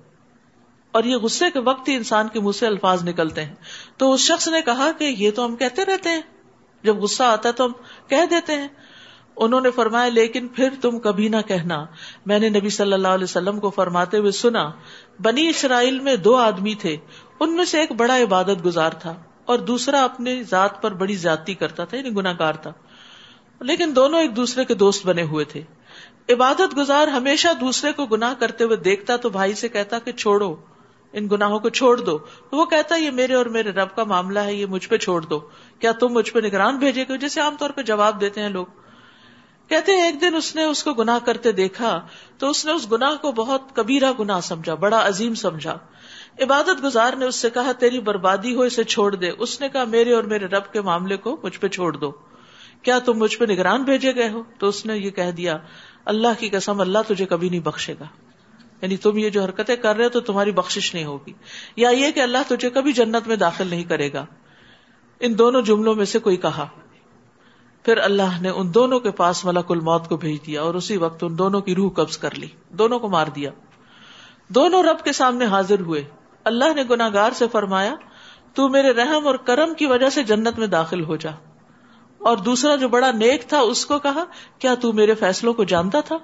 اور 0.92 1.04
یہ 1.04 1.16
غصے 1.16 1.50
کے 1.50 1.58
وقت 1.58 1.88
ہی 1.88 1.94
انسان 1.94 2.28
کے 2.28 2.40
منہ 2.40 2.52
سے 2.52 2.66
الفاظ 2.66 3.04
نکلتے 3.04 3.44
ہیں۔ 3.44 3.54
تو 3.96 4.12
اس 4.12 4.20
شخص 4.20 4.48
نے 4.48 4.62
کہا 4.62 4.92
کہ 4.98 5.04
یہ 5.04 5.30
تو 5.30 5.44
ہم 5.44 5.56
کہتے 5.56 5.84
رہتے 5.84 6.08
ہیں۔ 6.08 6.20
جب 6.82 6.96
غصہ 6.96 7.22
آتا 7.22 7.48
ہے 7.48 7.54
تو 7.54 7.64
ہم 7.64 7.72
کہہ 8.08 8.26
دیتے 8.30 8.52
ہیں۔ 8.52 8.68
انہوں 9.38 9.61
نے 9.61 9.70
فرمایا، 9.70 10.09
لیکن 10.09 10.48
پھر 10.48 10.68
تم 10.83 10.98
کبھی 10.98 11.29
نہ 11.29 11.37
کہنا۔ 11.46 11.87
میں 12.27 12.38
نے 12.38 12.48
نبی 12.48 12.68
صلی 12.68 12.92
اللہ 12.92 13.09
علیہ 13.09 13.24
وسلم 13.24 13.61
کو 13.61 13.70
فرماتے 13.70 14.18
ہوئے 14.18 14.31
سنا، 14.31 14.70
بنی 15.20 15.48
اسرائیل 15.48 16.01
میں 16.01 16.16
دو 16.16 16.37
آدمی 16.37 16.74
تھے، 16.74 16.96
ان 17.40 17.57
میں 17.57 17.64
سے 17.64 17.81
ایک 17.81 17.92
بڑا 17.92 18.16
عبادت 18.18 18.64
گزار 18.64 18.90
تھا 18.90 19.14
اور 19.44 19.59
دوسرا 19.59 20.05
اپنی 20.05 20.42
ذات 20.42 20.83
پر 20.83 20.94
بڑی 20.94 21.14
زیادتی 21.14 21.55
کرتا 21.55 21.85
تھا 21.85 21.96
یعنی 21.96 22.11
گناگار 22.11 22.53
تھا۔ 22.53 22.72
لیکن 23.61 23.92
دونوں 23.96 24.20
ایک 24.20 24.37
دوسرے 24.37 24.64
کے 24.64 24.74
دوست 24.74 25.07
بنے 25.07 25.22
ہوئے 25.22 25.44
تھے۔ 25.44 25.62
عبادت 26.29 26.77
گزار 26.77 27.09
ہمیشہ 27.09 27.48
دوسرے 27.61 27.92
کو 27.92 28.07
گناہ 28.07 28.35
کرتے 28.38 28.64
ہوئے 28.64 28.77
دیکھتا 28.77 29.16
تو 29.16 29.29
بھائی 29.29 29.55
سے 29.55 29.68
کہتا 29.68 29.98
کہ 29.98 30.12
چھوڑو، 30.12 30.57
ان 31.12 31.29
گناہوں 31.33 31.59
کو 31.59 31.68
چھوڑ 31.68 31.96
دو۔ 31.96 32.18
وہ 32.53 32.64
کہتا، 32.64 32.94
یہ 32.94 33.11
میرے 33.11 33.35
اور 33.35 33.46
میرے 33.46 33.70
رب 33.70 33.96
کا 33.96 34.05
معاملہ 34.05 34.38
ہے، 34.38 34.55
یہ 34.55 34.66
مجھ 34.66 34.88
پہ 34.88 34.96
چھوڑ 34.96 35.22
دو۔ 35.22 35.40
کیا 35.79 35.92
تم 35.92 36.09
مجھ 36.09 36.33
پہ 36.33 36.38
نگران 36.38 36.77
بھیجے 36.77 37.05
گے 37.09 37.18
جیسے 37.18 37.40
عام 37.40 37.57
طور 37.59 37.70
پہ 37.70 37.83
جواب 37.83 38.20
دیتے 38.20 38.40
ہیں 38.40 38.48
لوگ۔ 38.48 38.66
کہتے 39.68 39.92
ہیں، 39.92 40.02
ایک 40.02 40.20
دن 40.20 40.35
اس 40.35 40.57
نے 40.57 40.64
اس 40.64 40.85
کو 40.85 40.94
گناہ 40.94 41.18
کرتے 41.24 41.52
دیکھا 41.52 42.07
تو 42.38 42.50
اس 42.50 42.66
نے 42.66 42.72
اس 42.72 42.92
گناہ 42.92 43.14
کو 43.22 43.33
بہت 43.33 43.62
کبیرہ 43.76 44.12
گناہ 44.18 44.40
سمجھا، 44.40 44.74
بڑا 44.74 45.07
عظیم 45.09 45.35
سمجھا۔ 45.35 45.78
عبادت 46.42 46.85
گزار 46.85 47.12
نے 47.12 47.24
اس 47.24 47.37
سے 47.37 47.50
کہا، 47.50 47.72
تیری 47.72 48.00
بربادی 48.00 48.54
ہو، 48.54 48.62
اسے 48.62 48.85
چھوڑ 48.85 49.14
دے۔ 49.14 49.31
اس 49.38 49.61
نے 49.61 49.68
کہا، 49.68 49.85
میرے 49.85 50.12
اور 50.12 50.24
میرے 50.24 50.46
رب 50.46 50.72
کے 50.72 50.81
معاملے 50.81 51.16
کو 51.16 51.40
مجھ 51.42 51.61
پہ 51.61 51.68
چھوڑ 51.68 51.96
دو۔ 51.96 52.12
کیا 52.83 52.98
تم 52.98 53.12
مجھ 53.12 53.38
پہ 53.38 53.44
نگران 53.44 53.83
بھیجے 53.83 54.14
گئے 54.14 54.31
ہو؟ 54.31 54.42
تو 54.59 54.66
اس 54.66 54.87
نے 54.87 54.98
یہ 54.98 55.11
کہہ 55.11 55.31
دیا، 55.31 55.59
اللہ 56.04 56.28
کی 56.38 56.48
قسم، 56.48 56.81
اللہ 56.81 56.98
تجھے 57.09 57.24
کبھی 57.24 57.48
نہیں 57.48 57.61
بخشے 57.61 57.94
گا۔ 58.00 58.04
یعنی 58.83 58.96
تم 58.96 59.18
یہ 59.18 59.31
جو 59.31 59.44
حرکتیں 59.44 59.76
کر 59.76 59.96
رہے 59.96 60.04
ہو 60.04 60.09
تو 60.09 60.20
تمہاری 60.20 60.52
بخش 60.52 60.94
نہیں 60.94 61.04
ہوگی۔ 61.04 61.33
یا 61.76 61.88
یہ 61.88 62.11
کہ 62.11 62.20
اللہ 62.20 62.38
تجھے 62.48 62.70
کبھی 62.70 62.92
جنت 62.92 63.28
میں 63.28 63.37
داخل 63.37 63.66
نہیں 63.66 63.85
کرے 63.85 64.12
گا۔ 64.12 64.26
ان 65.20 65.38
دونوں 65.38 65.62
جملوں 65.62 65.94
میں 65.94 66.04
سے 66.04 66.18
کوئی 66.18 66.37
کہا۔ 66.37 66.66
پھر 67.83 67.97
اللہ 67.97 68.41
نے 68.41 68.49
ان 68.49 68.75
دونوں 68.75 69.01
کے 69.01 69.11
پاس 69.11 69.45
ملک 69.45 69.71
الموت 69.71 70.09
کو 70.09 70.17
بھیج 70.17 70.47
دیا 70.47 70.62
اور 70.62 70.75
اسی 70.75 70.97
وقت 70.97 71.25
ان 71.25 71.38
دونوں 71.38 71.61
کی 71.61 71.75
روح 71.75 71.93
قبض 71.93 72.19
کر 72.19 72.35
لی، 72.35 72.47
دونوں 72.69 72.99
کو 72.99 73.09
مار 73.09 73.27
دیا۔ 73.27 73.51
دونوں 74.49 74.83
رب 74.83 75.05
کے 75.05 75.12
سامنے 75.12 75.45
حاضر 75.45 75.81
ہوئے۔ 75.81 76.05
اللہ 76.45 76.64
نے 76.75 76.83
گناگار 76.91 77.31
سے 77.31 77.49
فرمایا، 77.49 77.95
تو 78.55 78.69
میرے 78.69 78.91
رحم 78.91 79.27
اور 79.27 79.35
کرم 79.35 79.75
کی 79.75 79.87
وجہ 79.87 80.09
سے 80.09 80.23
جنت 80.23 80.59
میں 80.59 80.67
داخل 80.67 81.05
ہو 81.05 81.17
جا۔ 81.17 81.31
اور 82.19 82.37
دوسرا 82.37 82.77
جو 82.77 82.88
بڑا 82.88 83.12
نیک 83.12 83.49
تھا، 83.49 83.61
اس 83.61 83.87
کو 83.87 83.99
کہا، 83.99 84.25
کیا 84.59 84.75
تو 84.75 84.93
میرے 84.93 85.14
فیصلوں 85.14 85.55
کو 85.55 85.64
جانتا 85.64 86.01
تھا؟ 86.01 86.17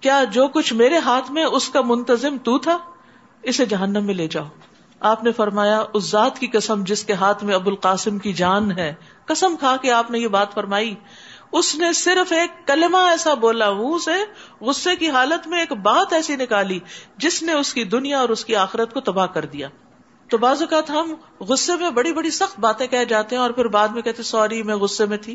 کیا 0.00 0.24
جو 0.24 0.48
کچھ 0.48 0.72
میرے 0.72 0.98
ہاتھ 0.98 1.32
میں، 1.32 1.44
اس 1.44 1.68
کا 1.68 1.80
منتظم 1.80 2.36
تو 2.38 2.58
تھا؟ 2.58 2.78
اسے 3.42 3.66
جہنم 3.66 4.04
میں 4.04 4.14
لے 4.14 4.28
جاؤ۔ 4.28 4.44
آپ 5.00 5.24
نے 5.24 5.32
فرمایا، 5.32 5.84
اس 5.94 6.10
ذات 6.10 6.38
کی 6.38 6.46
قسم 6.46 6.84
جس 6.84 7.04
کے 7.04 7.12
ہاتھ 7.12 7.44
میں 7.44 7.54
ابو 7.54 7.70
القاسم 7.70 8.18
کی 8.18 8.32
جان 8.32 8.78
ہے، 8.78 8.94
قسم 9.26 9.54
کھا 9.56 9.76
کے 9.82 9.92
آپ 9.92 10.10
نے 10.10 10.18
یہ 10.18 10.28
بات 10.28 10.54
فرمائی۔ 10.54 10.94
اس 11.52 11.74
نے 11.74 11.92
صرف 11.92 12.32
ایک 12.32 12.66
کلمہ 12.66 12.96
ایسا 12.96 13.34
بولا، 13.34 13.72
منہ 13.72 13.98
سے 14.04 14.10
غصے 14.60 14.96
کی 14.96 15.10
حالت 15.10 15.48
میں 15.48 15.58
ایک 15.58 15.72
بات 15.72 16.12
ایسی 16.12 16.36
نکالی، 16.36 16.78
جس 17.16 17.42
نے 17.42 17.52
اس 17.52 17.74
کی 17.74 17.84
دنیا 17.84 18.20
اور 18.20 18.28
اس 18.28 18.44
کی 18.44 18.56
آخرت 18.56 18.94
کو 18.94 19.00
تباہ 19.00 19.26
کر 19.26 19.44
دیا۔ 19.44 19.68
تو 20.30 20.38
بعض 20.38 20.62
اوقات 20.62 20.90
ہم 20.90 21.14
غصے 21.40 21.72
میں 21.80 21.90
بڑی 21.90 22.12
بڑی 22.12 22.30
سخت 22.30 22.60
باتیں 22.60 22.86
کہہ 22.86 23.04
جاتے 23.04 23.36
ہیں 23.36 23.42
اور 23.42 23.50
پھر 23.50 23.64
بعد 23.64 23.88
میں 23.88 24.02
کہتے 24.02 24.22
سوری، 24.22 24.62
میں 24.62 24.76
غصے 24.76 25.06
میں 25.06 25.18
تھی۔ 25.18 25.34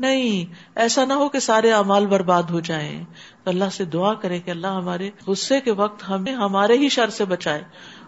نہیں، 0.00 0.54
ایسا 0.74 1.04
نہ 1.04 1.12
ہو 1.12 1.28
کہ 1.28 1.38
سارے 1.38 1.72
امال 1.72 2.06
برباد 2.06 2.42
ہو 2.42 2.60
جائیں۔ 2.60 3.04
تو 3.44 3.50
اللہ 3.50 3.64
سے 3.72 3.84
دعا 3.84 4.14
کرے 4.14 4.38
کہ 4.38 4.50
اللہ 4.50 4.66
ہمارے 4.66 5.10
غصے 5.26 5.60
کے 5.60 5.70
وقت 5.70 6.08
ہمیں 6.08 6.34
ہمارے 6.34 6.78
ہی 6.78 6.88
شر 6.88 7.10
سے 7.10 7.24
بچائے 7.24 7.62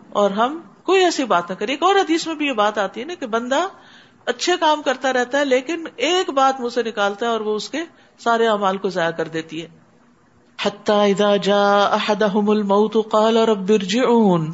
اور 0.09 0.31
ہم 0.31 0.61
کوئی 0.85 1.05
ایسی 1.05 1.25
بات 1.25 1.51
نہ 1.51 1.55
کرے۔ 1.55 1.73
ایک 1.73 1.83
اور 1.83 1.95
حدیث 1.95 2.27
میں 2.27 2.35
بھی 2.35 2.47
یہ 2.47 2.53
بات 2.53 2.79
آتی 2.79 3.01
ہے 3.01 3.05
نا 3.05 3.15
کہ 3.15 3.27
بندہ 3.27 3.67
اچھے 4.27 4.53
کام 4.61 4.83
کرتا 4.83 5.13
رہتا 5.13 5.39
ہے 5.39 5.45
لیکن 5.45 5.85
ایک 5.97 6.31
بات 6.31 6.61
منہ 6.61 6.69
سے 6.69 6.83
نکالتا 6.83 7.27
ہے 7.27 7.31
اور 7.31 7.41
وہ 7.41 7.57
اس 7.57 7.71
کے 7.71 7.79
سارے 8.19 8.49
امال 8.49 8.77
کو 8.77 8.89
ضائع 8.89 9.11
کر 9.11 9.29
دیتی 9.29 9.63
ہے۔ 9.63 9.69
اذا 10.89 11.37
جاء 11.37 11.89
احدهم 11.91 12.51
الموت 12.51 12.97
قال 13.11 13.37
رب 13.37 13.73
ارجعون۔ 13.73 14.53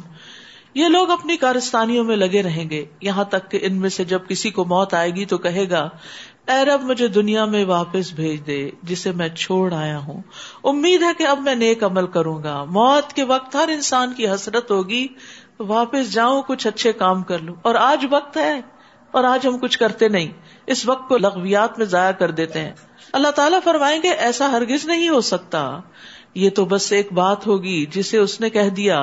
یہ 0.73 0.87
لوگ 0.87 1.09
اپنی 1.09 1.37
کارستانیوں 1.37 2.03
میں 2.03 2.15
لگے 2.15 2.43
رہیں 2.43 2.69
گے۔ 2.69 2.85
یہاں 3.01 3.23
تک 3.23 3.51
کہ 3.51 3.59
ان 3.61 3.75
میں 3.75 3.89
سے 3.89 4.03
جب 4.03 4.19
کسی 4.27 4.49
کو 4.49 4.65
موت 4.65 4.93
آئے 4.93 5.11
گی 5.11 5.25
تو 5.25 5.37
کہے 5.37 5.69
گا، 5.69 5.89
اے 6.47 6.65
رب 6.65 6.83
مجھے 6.83 7.07
دنیا 7.07 7.45
میں 7.45 7.65
واپس 7.65 8.13
بھیج 8.13 8.47
دے، 8.47 8.69
جسے 8.83 9.11
میں 9.11 9.29
چھوڑ 9.29 9.73
آیا 9.73 9.97
ہوں۔ 9.97 10.21
امید 10.63 11.01
ہے 11.01 11.11
کہ 11.17 11.27
اب 11.27 11.39
میں 11.39 11.55
نیک 11.55 11.83
عمل 11.83 12.07
کروں 12.07 12.43
گا۔ 12.43 12.63
موت 12.63 13.13
کے 13.13 13.23
وقت 13.23 13.55
ہر 13.55 13.67
انسان 13.67 14.13
کی 14.13 14.29
حسرت 14.29 14.71
ہوگی۔ 14.71 15.07
واپس 15.59 16.13
جاؤں 16.13 16.41
کچھ 16.47 16.67
اچھے 16.67 16.93
کام 16.93 17.23
کر 17.23 17.39
لوں 17.39 17.55
اور 17.61 17.75
آج 17.75 18.05
وقت 18.09 18.37
ہے، 18.37 18.61
اور 19.11 19.23
آج 19.23 19.47
ہم 19.47 19.57
کچھ 19.57 19.79
کرتے 19.79 20.07
نہیں۔ 20.07 20.27
اس 20.67 20.85
وقت 20.85 21.09
کو 21.09 21.17
لغویات 21.17 21.77
میں 21.77 21.85
ضائع 21.85 22.11
کر 22.11 22.31
دیتے 22.31 22.59
ہیں۔ 22.59 22.73
اللہ 23.13 23.27
تعالیٰ 23.27 23.59
فرمائیں 23.63 24.01
گے، 24.03 24.09
ایسا 24.09 24.51
ہرگز 24.51 24.85
نہیں 24.85 25.09
ہو 25.09 25.21
سکتا۔ 25.21 25.79
یہ 26.35 26.49
تو 26.49 26.65
بس 26.65 26.91
ایک 26.91 27.13
بات 27.13 27.47
ہوگی 27.47 27.85
جسے 27.85 28.17
اس 28.17 28.41
نے 28.41 28.49
کہہ 28.49 28.69
دیا۔ 28.69 28.99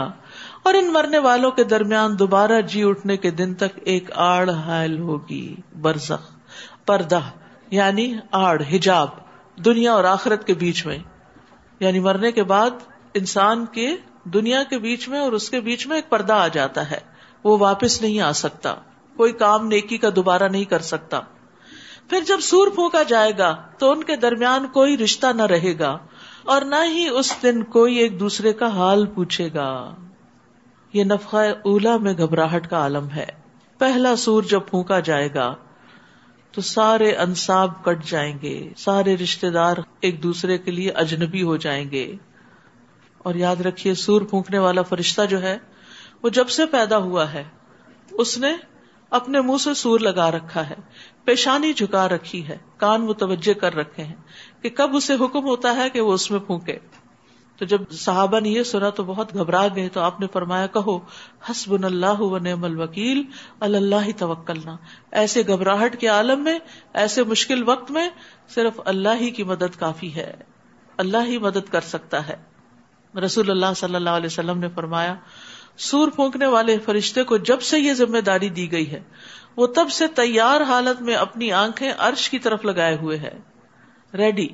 اور 0.62 0.74
ان 0.74 0.92
مرنے 0.92 1.18
والوں 1.18 1.50
کے 1.50 1.64
درمیان 1.64 2.18
دوبارہ 2.18 2.60
جی 2.60 2.82
اٹھنے 2.84 3.16
کے 3.16 3.30
دن 3.30 3.54
تک 3.54 3.78
ایک 3.84 4.10
آڑ 4.14 4.50
حائل 4.50 4.98
ہوگی۔ 4.98 5.56
برزخ، 5.80 6.36
پردہ 6.86 7.20
یعنی 7.70 8.14
آڑ 8.30 8.62
ہجاب 8.74 9.08
دنیا 9.64 9.92
اور 9.92 10.04
آخرت 10.04 10.46
کے 10.46 10.54
بیچ 10.54 10.86
میں۔ 10.86 10.98
یعنی 11.80 12.00
مرنے 12.00 12.32
کے 12.32 12.42
بعد 12.42 12.70
انسان 13.14 13.66
کے 13.66 13.96
دنیا 14.34 14.62
کے 14.62 14.78
بیچ 14.78 15.08
میں 15.08 15.20
اور 15.20 15.32
اس 15.32 15.50
کے 15.50 15.60
بیچ 15.60 15.86
میں 15.86 15.96
ایک 15.96 16.08
پردہ 16.08 16.32
آ 16.32 16.48
جاتا 16.48 16.90
ہے۔ 16.90 16.98
وہ 17.44 17.58
واپس 17.58 18.02
نہیں 18.02 18.20
آ 18.20 18.32
سکتا۔ 18.32 18.74
کوئی 19.16 19.32
کام 19.32 19.66
نیکی 19.66 19.98
کا 19.98 20.08
دوبارہ 20.16 20.48
نہیں 20.48 20.64
کر 20.64 20.78
سکتا۔ 20.78 21.20
پھر 22.10 22.20
جب 22.26 22.40
سور 22.40 22.68
پھونکا 22.68 23.02
جائے 23.02 23.32
گا 23.38 23.56
تو 23.78 23.90
ان 23.90 24.04
کے 24.04 24.16
درمیان 24.16 24.66
کوئی 24.66 24.96
رشتہ 24.96 25.26
نہ 25.36 25.42
رہے 25.42 25.78
گا 25.78 25.98
اور 26.44 26.62
نہ 26.62 26.74
ہی 26.84 27.08
اس 27.08 27.34
دن 27.42 27.62
کوئی 27.62 27.96
ایک 27.96 28.20
دوسرے 28.20 28.52
کا 28.52 28.66
حال 28.66 29.06
پوچھے 29.06 29.48
گا۔ 29.54 29.94
یہ 30.92 31.04
نفقہ 31.04 31.36
اولا 31.36 31.96
میں 31.96 32.12
گھبراہٹ 32.12 32.70
کا 32.70 32.76
عالم 32.76 33.10
ہے۔ 33.10 33.26
پہلا 33.78 34.16
سور 34.16 34.42
جب 34.42 34.60
پھونکا 34.70 35.00
جائے 35.00 35.34
گا 35.34 35.54
تو 36.52 36.60
سارے 36.60 37.12
انصاب 37.12 37.84
کٹ 37.84 38.04
جائیں 38.04 38.38
گے۔ 38.42 38.72
سارے 38.76 39.16
رشتے 39.16 39.50
دار 39.50 39.76
ایک 40.00 40.22
دوسرے 40.22 40.58
کے 40.58 40.70
لیے 40.70 40.90
اجنبی 40.90 41.42
ہو 41.42 41.56
جائیں 41.56 41.90
گے۔ 41.90 42.16
اور 43.26 43.34
یاد 43.34 43.60
رکھیے 43.60 43.94
سور 43.94 44.22
پھونکنے 44.22 44.58
والا 44.58 44.82
فرشتہ 44.82 45.22
جو 45.22 45.42
ہے، 45.42 45.58
وہ 46.22 46.28
جب 46.28 46.48
سے 46.48 46.66
پیدا 46.66 46.96
ہوا 46.96 47.32
ہے، 47.32 47.44
اس 48.10 48.38
نے 48.38 48.52
اپنے 49.10 49.40
منہ 49.40 49.56
سے 49.56 49.74
سور 49.74 50.00
لگا 50.00 50.30
رکھا 50.30 50.70
ہے، 50.70 50.74
پیشانی 51.24 51.72
جھکا 51.72 52.08
رکھی 52.08 52.48
ہے، 52.48 52.58
کان 52.76 53.06
متوجہ 53.06 53.52
کر 53.52 53.74
رکھے 53.74 54.04
ہیں 54.04 54.14
کہ 54.62 54.70
کب 54.70 54.96
اسے 54.96 55.14
حکم 55.14 55.44
ہوتا 55.44 55.76
ہے 55.76 55.90
کہ 55.90 56.00
وہ 56.00 56.12
اس 56.12 56.30
میں 56.30 56.40
پھونکے۔ 56.40 56.78
تو 57.58 57.64
جب 57.64 57.90
صحابہ 57.90 58.40
نے 58.40 58.48
یہ 58.48 58.62
سنا 58.62 58.90
تو 58.90 59.04
بہت 59.04 59.34
گھبرا 59.34 59.66
گئے 59.76 59.88
تو 59.88 60.00
آپ 60.00 60.20
نے 60.20 60.26
فرمایا، 60.32 60.66
کہو 60.66 60.98
حسب 61.50 61.84
اللہ 61.84 62.20
و 62.20 62.38
نعم 62.38 62.64
الوکیل 62.64 63.22
اللہ 63.60 64.10
توکلنا۔ 64.18 64.76
ایسے 65.10 65.42
گھبراہٹ 65.46 66.00
کے 66.00 66.06
عالم 66.06 66.44
میں، 66.44 66.58
ایسے 66.94 67.24
مشکل 67.24 67.68
وقت 67.68 67.90
میں 67.90 68.08
صرف 68.54 68.80
اللہ 68.84 69.20
ہی 69.20 69.30
کی 69.30 69.42
مدد 69.42 69.78
کافی 69.78 70.14
ہے، 70.14 70.34
اللہ 70.96 71.24
ہی 71.26 71.38
مدد 71.38 71.72
کر 71.72 71.80
سکتا 71.80 72.28
ہے۔ 72.28 72.36
رسول 73.24 73.50
اللہ 73.50 73.74
صلی 73.76 73.94
اللہ 73.94 74.10
علیہ 74.10 74.26
وسلم 74.26 74.58
نے 74.58 74.68
فرمایا، 74.68 75.14
سور 75.76 76.08
پھونکنے 76.08 76.46
والے 76.46 76.78
فرشتے 76.78 77.22
کو 77.22 77.36
جب 77.36 77.60
سے 77.60 77.78
یہ 77.78 77.92
ذمہ 77.92 78.18
داری 78.18 78.48
دی 78.48 78.72
گئی 78.72 78.90
ہے، 78.90 79.00
وہ 79.56 79.66
تب 79.66 79.90
سے 79.90 80.06
تیار 80.06 80.60
حالت 80.60 81.02
میں 81.02 81.14
اپنی 81.14 81.52
آنکھیں 81.52 81.92
عرش 81.98 82.30
کی 82.30 82.38
طرف 82.38 82.64
لگائے 82.64 82.96
ہوئے 82.96 83.18
ہے 83.18 83.38
ریڈی۔ 84.14 84.48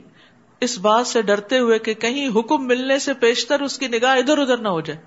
اس 0.61 0.79
بات 0.79 1.07
سے 1.07 1.23
ڈرتے 1.23 1.59
ہوئے 1.59 1.79
کہ 1.79 1.95
کہیں 1.95 2.29
حکم 2.29 2.67
ملنے 2.67 2.99
سے 2.99 3.15
پیشتر 3.15 3.61
اس 3.61 3.79
کی 3.79 3.89
نگاہ 3.89 4.17
ادھر 4.17 4.39
ادھر 4.39 4.57
نہ 4.57 4.69
ہو 4.69 4.81
جائے۔ 4.81 5.01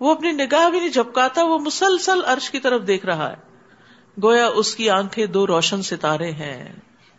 وہ 0.00 0.10
اپنی 0.10 0.32
نگاہ 0.32 0.70
بھی 0.70 0.78
نہیں 0.78 0.88
جھپکاتا، 0.88 1.44
وہ 1.44 1.58
مسلسل 1.58 2.20
عرش 2.26 2.50
کی 2.50 2.58
طرف 2.58 2.86
دیکھ 2.86 3.06
رہا 3.06 3.30
ہے۔ 3.30 3.36
گویا 4.22 4.46
اس 4.46 4.74
کی 4.74 4.90
آنکھیں 4.90 5.26
دو 5.26 5.46
روشن 5.46 5.82
ستارے 5.82 6.30
ہیں 6.30 6.72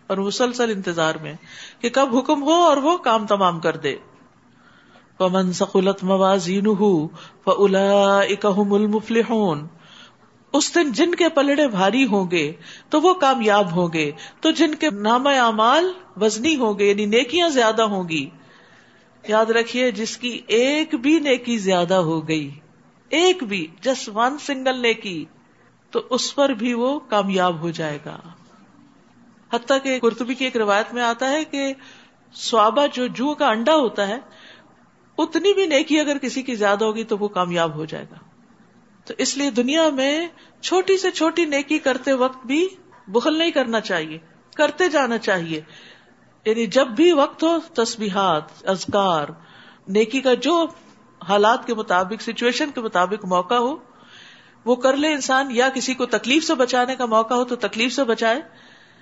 اور 0.08 0.17
مسلسل 0.17 0.71
انتظار 0.71 1.15
میں 1.15 1.34
کہ 1.82 1.89
کب 1.89 2.17
حکم 2.17 2.43
ہو 2.43 2.54
اور 2.54 2.78
وہ 2.78 2.97
کام 2.97 3.28
تمام 3.28 3.60
کر 3.60 3.78
دے۔ 3.78 3.95
پمن 5.21 5.53
سکولت 5.53 6.03
موازین 6.03 6.67
المفلحون۔ 8.73 9.67
اس 10.53 10.75
دن 10.75 10.91
جن 10.91 11.15
کے 11.15 11.29
پلڑے 11.29 11.67
بھاری 11.67 12.05
ہوں 12.05 12.31
گے، 12.31 12.51
تو 12.89 13.01
وہ 13.01 13.13
کامیاب 13.13 13.75
ہوں 13.75 13.88
گے۔ 13.93 14.12
تو 14.41 14.51
جن 14.51 14.75
کے 14.75 14.89
نام 14.89 15.27
اعمال 15.27 15.91
وزنی 16.21 16.55
ہوں 16.55 16.79
گے 16.79 16.89
یعنی 16.89 17.05
نیکیاں 17.05 17.49
زیادہ 17.49 17.81
ہوں 17.81 18.10
گی۔ 18.10 18.29
یاد 19.27 19.45
رکھیے، 19.45 19.91
جس 19.91 20.17
کی 20.17 20.41
ایک 20.47 20.95
بھی 20.95 21.19
نیکی 21.19 21.57
زیادہ 21.57 21.93
ہو 21.93 22.27
گئی، 22.27 22.51
ایک 23.10 23.43
بھی 23.43 23.67
جسٹ 23.81 24.10
ون 24.13 24.38
سنگل 24.38 24.81
نیکی، 24.81 25.25
تو 25.91 25.99
اس 26.10 26.36
پر 26.36 26.49
بھی 26.49 26.73
وہ 26.73 26.99
کامیاب 26.99 27.60
ہو 27.60 27.69
جائے 27.69 27.99
گا۔ 28.05 28.17
حتیٰ 29.53 29.77
کہ 29.84 29.99
کرتبی 29.99 30.34
کی 30.34 30.45
ایک 30.45 30.57
روایت 30.57 30.93
میں 30.93 31.03
آتا 31.03 31.29
ہے 31.29 31.43
کہ 31.43 31.73
سوابا 32.34 32.86
جو 32.86 33.07
جو 33.07 33.34
کا 33.34 33.47
انڈا 33.47 33.75
ہوتا 33.75 34.07
ہے 34.07 34.17
اتنی 35.17 35.54
بھی 35.54 35.65
نیکی 35.65 36.00
اگر 36.00 36.17
کسی 36.17 36.41
کی 36.41 36.56
زیادہ 36.56 36.86
ہوگی 36.86 37.04
تو 37.04 37.17
وہ 37.17 37.28
کامیاب 37.28 37.76
ہو 37.76 37.86
جائے 37.86 38.06
گا۔ 38.12 38.15
تو 39.06 39.13
اس 39.17 39.38
لیے 39.38 39.50
دنیا 39.50 39.89
میں 39.89 40.28
چھوٹی 40.62 40.97
سے 40.97 41.12
چھوٹی 41.12 41.45
نیکی 41.45 41.80
کرتے 41.80 42.13
وقت 42.13 42.45
بھی 42.45 42.67
بخل 43.08 43.38
نہیں 43.38 43.52
کرنا 43.52 43.80
چاہیے، 43.80 44.17
کرتے 44.56 44.89
جانا 44.89 45.17
چاہیے۔ 45.17 45.62
یعنی 46.45 46.67
جب 46.67 46.88
بھی 46.88 47.12
وقت 47.12 47.43
ہو، 47.43 47.58
تسبیحات 47.74 48.69
ازکار 48.69 49.28
نیکی 49.88 50.21
کا 50.21 50.34
جو 50.34 50.65
حالات 51.30 51.67
کے 51.67 51.74
مطابق 51.74 52.21
سچویشن 52.21 52.71
کے 52.71 52.82
مطابق 52.82 53.26
موقع 53.26 53.56
ہو، 53.56 53.76
وہ 54.65 54.76
کر 54.76 54.97
لے 54.97 55.13
انسان، 55.13 55.47
یا 55.52 55.69
کسی 55.69 55.93
کو 55.93 56.06
تکلیف 56.06 56.43
سے 56.43 56.56
بچانے 56.56 56.95
کا 56.95 57.06
موقع 57.06 57.34
ہو 57.34 57.43
تو 57.43 57.56
تکلیف 57.56 57.93
سے 57.93 58.04
بچائے۔ 58.04 58.41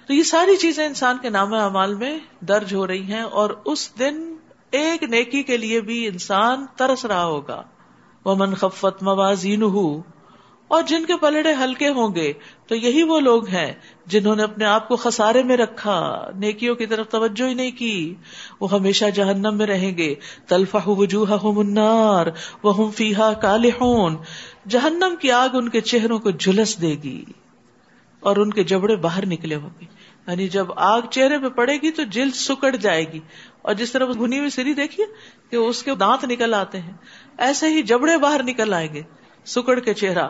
تو 0.07 0.13
یہ 0.13 0.23
ساری 0.23 0.55
چیزیں 0.55 0.85
انسان 0.85 1.17
کے 1.21 1.29
نام 1.29 1.53
اعمال 1.53 1.93
میں 1.93 2.19
درج 2.41 2.75
ہو 2.75 2.87
رہی 2.87 3.03
ہیں 3.03 3.21
اور 3.21 3.49
اس 3.65 3.99
دن 3.99 4.35
ایک 4.71 5.03
نیکی 5.03 5.43
کے 5.43 5.57
لیے 5.57 5.81
بھی 5.81 6.07
انسان 6.07 6.65
ترس 6.77 7.05
رہا 7.05 7.25
ہوگا۔ 7.25 7.63
وہ 8.25 8.35
من 8.35 8.53
خفت 8.53 9.03
موازین 9.03 9.63
اور 10.67 10.83
جن 10.83 11.05
کے 11.05 11.17
پلڑے 11.17 11.53
ہلکے 11.63 11.89
ہوں 11.89 12.15
گے، 12.15 12.33
تو 12.67 12.75
یہی 12.75 13.03
وہ 13.03 13.19
لوگ 13.19 13.47
ہیں 13.47 13.73
جنہوں 14.05 14.35
نے 14.35 14.43
اپنے 14.43 14.65
آپ 14.65 14.87
کو 14.87 14.95
خسارے 14.95 15.43
میں 15.43 15.57
رکھا، 15.57 16.27
نیکیوں 16.35 16.75
کی 16.75 16.85
طرف 16.85 17.09
توجہ 17.09 17.47
ہی 17.47 17.53
نہیں 17.53 17.71
کی۔ 17.71 18.15
وہ 18.61 18.71
ہمیشہ 18.71 19.05
جہنم 19.15 19.57
میں 19.57 19.65
رہیں 19.65 19.97
گے۔ 19.97 20.15
تلفا 20.47 20.79
وجوہ 20.85 21.37
منار 21.43 22.27
وہ 22.63 22.91
فیحا 22.91 23.33
کال 23.33 23.69
جہنم 24.67 25.15
کی 25.19 25.31
آگ 25.31 25.49
ان 25.53 25.69
کے 25.69 25.81
چہروں 25.81 26.19
کو 26.19 26.31
جلس 26.31 26.81
دے 26.81 26.95
گی 27.03 27.25
اور 28.19 28.37
ان 28.37 28.53
کے 28.53 28.63
جبڑے 28.63 28.95
باہر 28.95 29.25
نکلے 29.25 29.55
ہوں 29.55 29.69
گے۔ 29.81 29.85
یعنی 30.27 30.47
جب 30.47 30.65
آگ 30.75 31.01
چہرے 31.11 31.37
پہ 31.37 31.49
پڑے 31.49 31.73
گی 31.73 31.91
تو 31.91 32.03
جلد 32.03 32.33
سکڑ 32.33 32.75
جائے 32.75 33.13
گی۔ 33.13 33.19
اور 33.61 33.73
جس 33.73 33.91
طرح 33.91 34.05
بھنی 34.05 34.39
ہوئی 34.39 34.49
سری 34.49 34.73
دیکھیے 34.73 35.05
کہ 35.49 35.55
اس 35.55 35.83
کے 35.83 35.95
دانت 35.95 36.25
نکل 36.25 36.53
آتے 36.53 36.79
ہیں۔ 36.81 36.93
ایسے 37.37 37.67
ہی 37.67 37.81
جبڑے 37.83 38.17
باہر 38.17 38.43
نکل 38.43 38.73
آئیں 38.73 38.93
گے، 38.93 39.01
سکڑ 39.45 39.79
کے 39.79 39.93
چہرہ۔ 39.93 40.27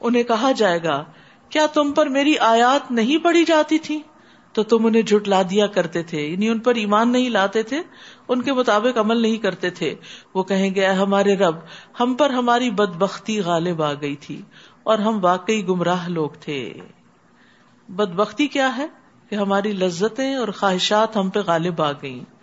انہیں 0.00 0.22
کہا 0.22 0.52
جائے 0.52 0.82
گا، 0.82 1.04
کیا 1.50 1.66
تم 1.66 1.92
پر 1.92 2.06
میری 2.06 2.38
آیات 2.38 2.90
نہیں 2.90 3.24
پڑی 3.24 3.44
جاتی 3.44 3.78
تھی؟ 3.78 4.00
تو 4.52 4.62
تم 4.62 4.86
انہیں 4.86 5.02
جھٹلا 5.02 5.42
دیا 5.42 5.66
کرتے 5.66 6.02
تھے 6.02 6.20
یعنی 6.26 6.48
ان 6.48 6.58
پر 6.58 6.74
ایمان 6.74 7.12
نہیں 7.12 7.30
لاتے 7.30 7.62
تھے، 7.62 7.80
ان 8.28 8.42
کے 8.42 8.52
مطابق 8.52 8.98
عمل 8.98 9.22
نہیں 9.22 9.36
کرتے 9.36 9.70
تھے۔ 9.70 9.94
وہ 10.34 10.42
کہیں 10.42 10.74
گے 10.74 10.86
ہمارے 10.86 11.36
رب، 11.36 11.56
ہم 12.00 12.14
پر 12.14 12.30
ہماری 12.30 12.70
بد 12.70 12.96
بختی 12.96 13.40
غالب 13.40 13.82
آ 13.82 13.92
گئی 13.92 14.16
تھی، 14.16 14.42
اور 14.82 14.98
ہم 14.98 15.18
واقعی 15.22 15.66
گمراہ 15.68 16.08
لوگ 16.08 16.30
تھے۔ 16.40 16.72
بد 17.88 18.14
بختی 18.14 18.46
کیا 18.46 18.76
ہے 18.76 18.86
کہ 19.30 19.34
ہماری 19.34 19.72
لذتیں 19.72 20.34
اور 20.34 20.48
خواہشات 20.48 21.16
ہم 21.16 21.30
پہ 21.30 21.40
غالب 21.40 21.82
آ 21.82 21.92
گئیں۔ 21.92 22.33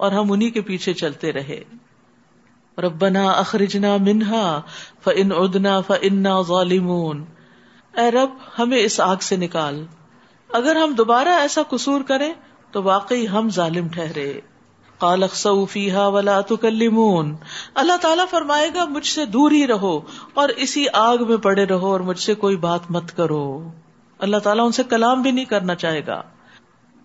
اور 0.00 0.12
ہم 0.12 0.32
انہیں 0.32 0.50
کے 0.50 0.60
پیچھے 0.60 0.92
چلتے 0.92 1.32
رہے۔ 1.32 1.64
ربنا 2.78 3.30
اخرجنا 3.30 3.96
منہا 3.96 4.60
فن 5.04 5.32
ادنا 5.32 5.80
فنا 5.80 6.40
ظالمون۔ 6.40 7.24
اے 7.96 8.10
رب، 8.10 8.30
ہمیں 8.58 8.78
اس 8.78 9.00
آگ 9.00 9.16
سے 9.16 9.36
نکال۔ 9.36 9.86
اگر 10.52 10.76
ہم 10.76 10.92
دوبارہ 10.92 11.28
ایسا 11.28 11.62
قصور 11.62 12.00
کریں، 12.00 12.32
تو 12.72 12.82
واقعی 12.82 13.28
ہم 13.28 13.48
ظالم 13.50 13.88
ٹھہرے۔ 13.88 14.40
قال 14.98 15.24
فیحا 15.70 16.06
ولا 16.06 16.40
تکلمون 16.40 17.36
اللہ 17.74 17.96
تعالیٰ 17.96 18.24
فرمائے 18.30 18.70
گا، 18.74 18.84
مجھ 18.84 19.06
سے 19.06 19.24
دور 19.24 19.50
ہی 19.50 19.66
رہو 19.66 20.00
اور 20.34 20.48
اسی 20.48 20.84
آگ 20.92 21.18
میں 21.28 21.36
پڑے 21.36 21.64
رہو 21.64 21.86
اور 21.86 22.00
مجھ 22.00 22.18
سے 22.18 22.34
کوئی 22.34 22.56
بات 22.56 22.80
مت 22.90 23.16
کرو۔ 23.16 23.70
اللہ 24.18 24.36
تعالیٰ 24.36 24.66
ان 24.66 24.72
سے 24.72 24.82
کلام 24.82 25.22
بھی 25.22 25.30
نہیں 25.30 25.44
کرنا 25.44 25.74
چاہے 25.74 26.06
گا۔ 26.06 26.22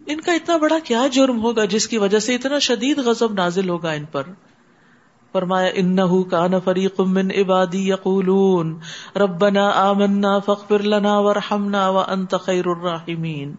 ان 0.06 0.22
کا 0.22 0.34
اتنا 0.34 0.58
بڑا 0.58 0.78
کیا 0.84 1.08
جرم 1.12 1.42
ہوگا 1.42 1.66
جس 1.66 1.88
کی 1.88 1.98
وجہ 1.98 2.20
سے 2.20 2.36
اتنا 2.36 2.60
شدید 2.60 2.98
غضب 2.98 3.34
نازل 3.34 3.70
ہوگا 3.70 3.92
ان 3.92 4.06
پر؟ 4.06 4.24
فرمایا، 5.32 5.72
انہو 5.74 6.24
کان 6.24 6.52
فریق 6.64 7.00
من 7.00 7.28
عبادی 7.38 7.90
یقولون، 7.90 8.80
ربنا 9.16 9.70
آمنا 9.70 10.40
فاغفر 10.40 10.80
لنا 10.80 11.20
ورحمنا 11.20 11.90
وانت 11.90 12.36
خیر 12.42 12.66
الراحمین۔ 12.66 13.56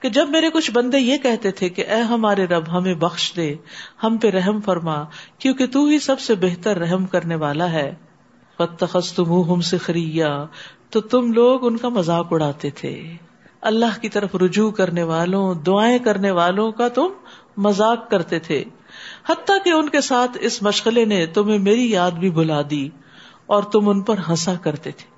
کہ 0.00 0.08
جب 0.08 0.28
میرے 0.30 0.50
کچھ 0.50 0.70
بندے 0.70 0.98
یہ 0.98 1.16
کہتے 1.18 1.50
تھے 1.50 1.68
کہ 1.68 1.86
اے 1.86 2.00
ہمارے 2.00 2.46
رب، 2.46 2.72
ہمیں 2.72 2.94
بخش 2.94 3.32
دے، 3.36 3.54
ہم 4.02 4.16
پہ 4.16 4.30
رحم 4.30 4.60
فرما، 4.60 5.04
کیونکہ 5.38 5.66
تو 5.66 5.86
ہی 5.86 5.98
سب 5.98 6.20
سے 6.20 6.34
بہتر 6.34 6.78
رحم 6.78 7.06
کرنے 7.06 7.34
والا 7.34 7.72
ہے۔ 7.72 7.94
تم 8.56 9.60
سے 9.60 9.76
تو 10.90 11.00
تم 11.00 11.32
لوگ 11.32 11.66
ان 11.66 11.76
کا 11.76 11.88
مذاق 11.88 12.26
اڑاتے 12.30 12.70
تھے۔ 12.70 13.12
اللہ 13.62 14.00
کی 14.00 14.08
طرف 14.08 14.34
رجوع 14.34 14.70
کرنے 14.70 15.02
والوں، 15.02 15.54
دعائیں 15.54 15.98
کرنے 15.98 16.30
والوں 16.30 16.72
کا 16.72 16.88
تم 16.88 17.06
مذاق 17.56 18.10
کرتے 18.10 18.38
تھے۔ 18.38 18.64
حتیٰ 19.28 19.56
کہ 19.64 19.70
ان 19.70 19.88
کے 19.88 20.00
ساتھ 20.00 20.38
اس 20.40 20.62
مشغلے 20.62 21.04
نے 21.04 21.26
تمہیں 21.26 21.58
میری 21.58 21.90
یاد 21.90 22.10
بھی 22.10 22.30
بلا 22.30 22.60
دی 22.70 22.88
اور 23.46 23.62
تم 23.62 23.88
ان 23.88 24.00
پر 24.00 24.14
ہنسا 24.28 24.54
کرتے 24.54 24.90
تھے۔ 24.90 25.10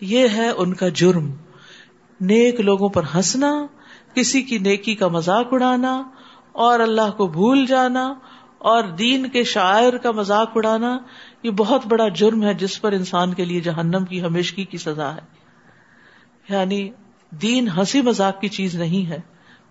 یہ 0.00 0.28
ہے 0.32 0.50
ان 0.50 0.74
کا 0.74 0.88
جرم۔ 0.88 1.30
نیک 2.20 2.60
لوگوں 2.60 2.88
پر 2.88 3.02
ہنسنا، 3.14 3.66
کسی 4.14 4.42
کی 4.42 4.58
نیکی 4.58 4.94
کا 4.94 5.08
مذاق 5.08 5.48
اڑانا 5.52 6.02
اور 6.52 6.80
اللہ 6.80 7.10
کو 7.16 7.26
بھول 7.26 7.66
جانا 7.66 8.14
اور 8.58 8.82
دین 8.82 9.28
کے 9.28 9.44
شاعر 9.44 9.96
کا 9.96 10.10
مذاق 10.10 10.50
اڑانا، 10.54 10.98
یہ 11.42 11.50
بہت 11.50 11.86
بڑا 11.86 12.08
جرم 12.08 12.42
ہے 12.42 12.54
جس 12.54 12.80
پر 12.80 12.92
انسان 12.92 13.34
کے 13.34 13.44
لیے 13.44 13.60
جہنم 13.60 14.04
کی 14.04 14.22
ہمیشگی 14.22 14.64
کی 14.64 14.78
سزا 14.78 15.14
ہے۔ 15.14 15.20
یعنی 16.48 16.90
دین 17.32 17.68
ہنسی 17.68 18.02
مذاق 18.02 18.40
کی 18.40 18.48
چیز 18.48 18.74
نہیں 18.74 19.08
ہے۔ 19.08 19.18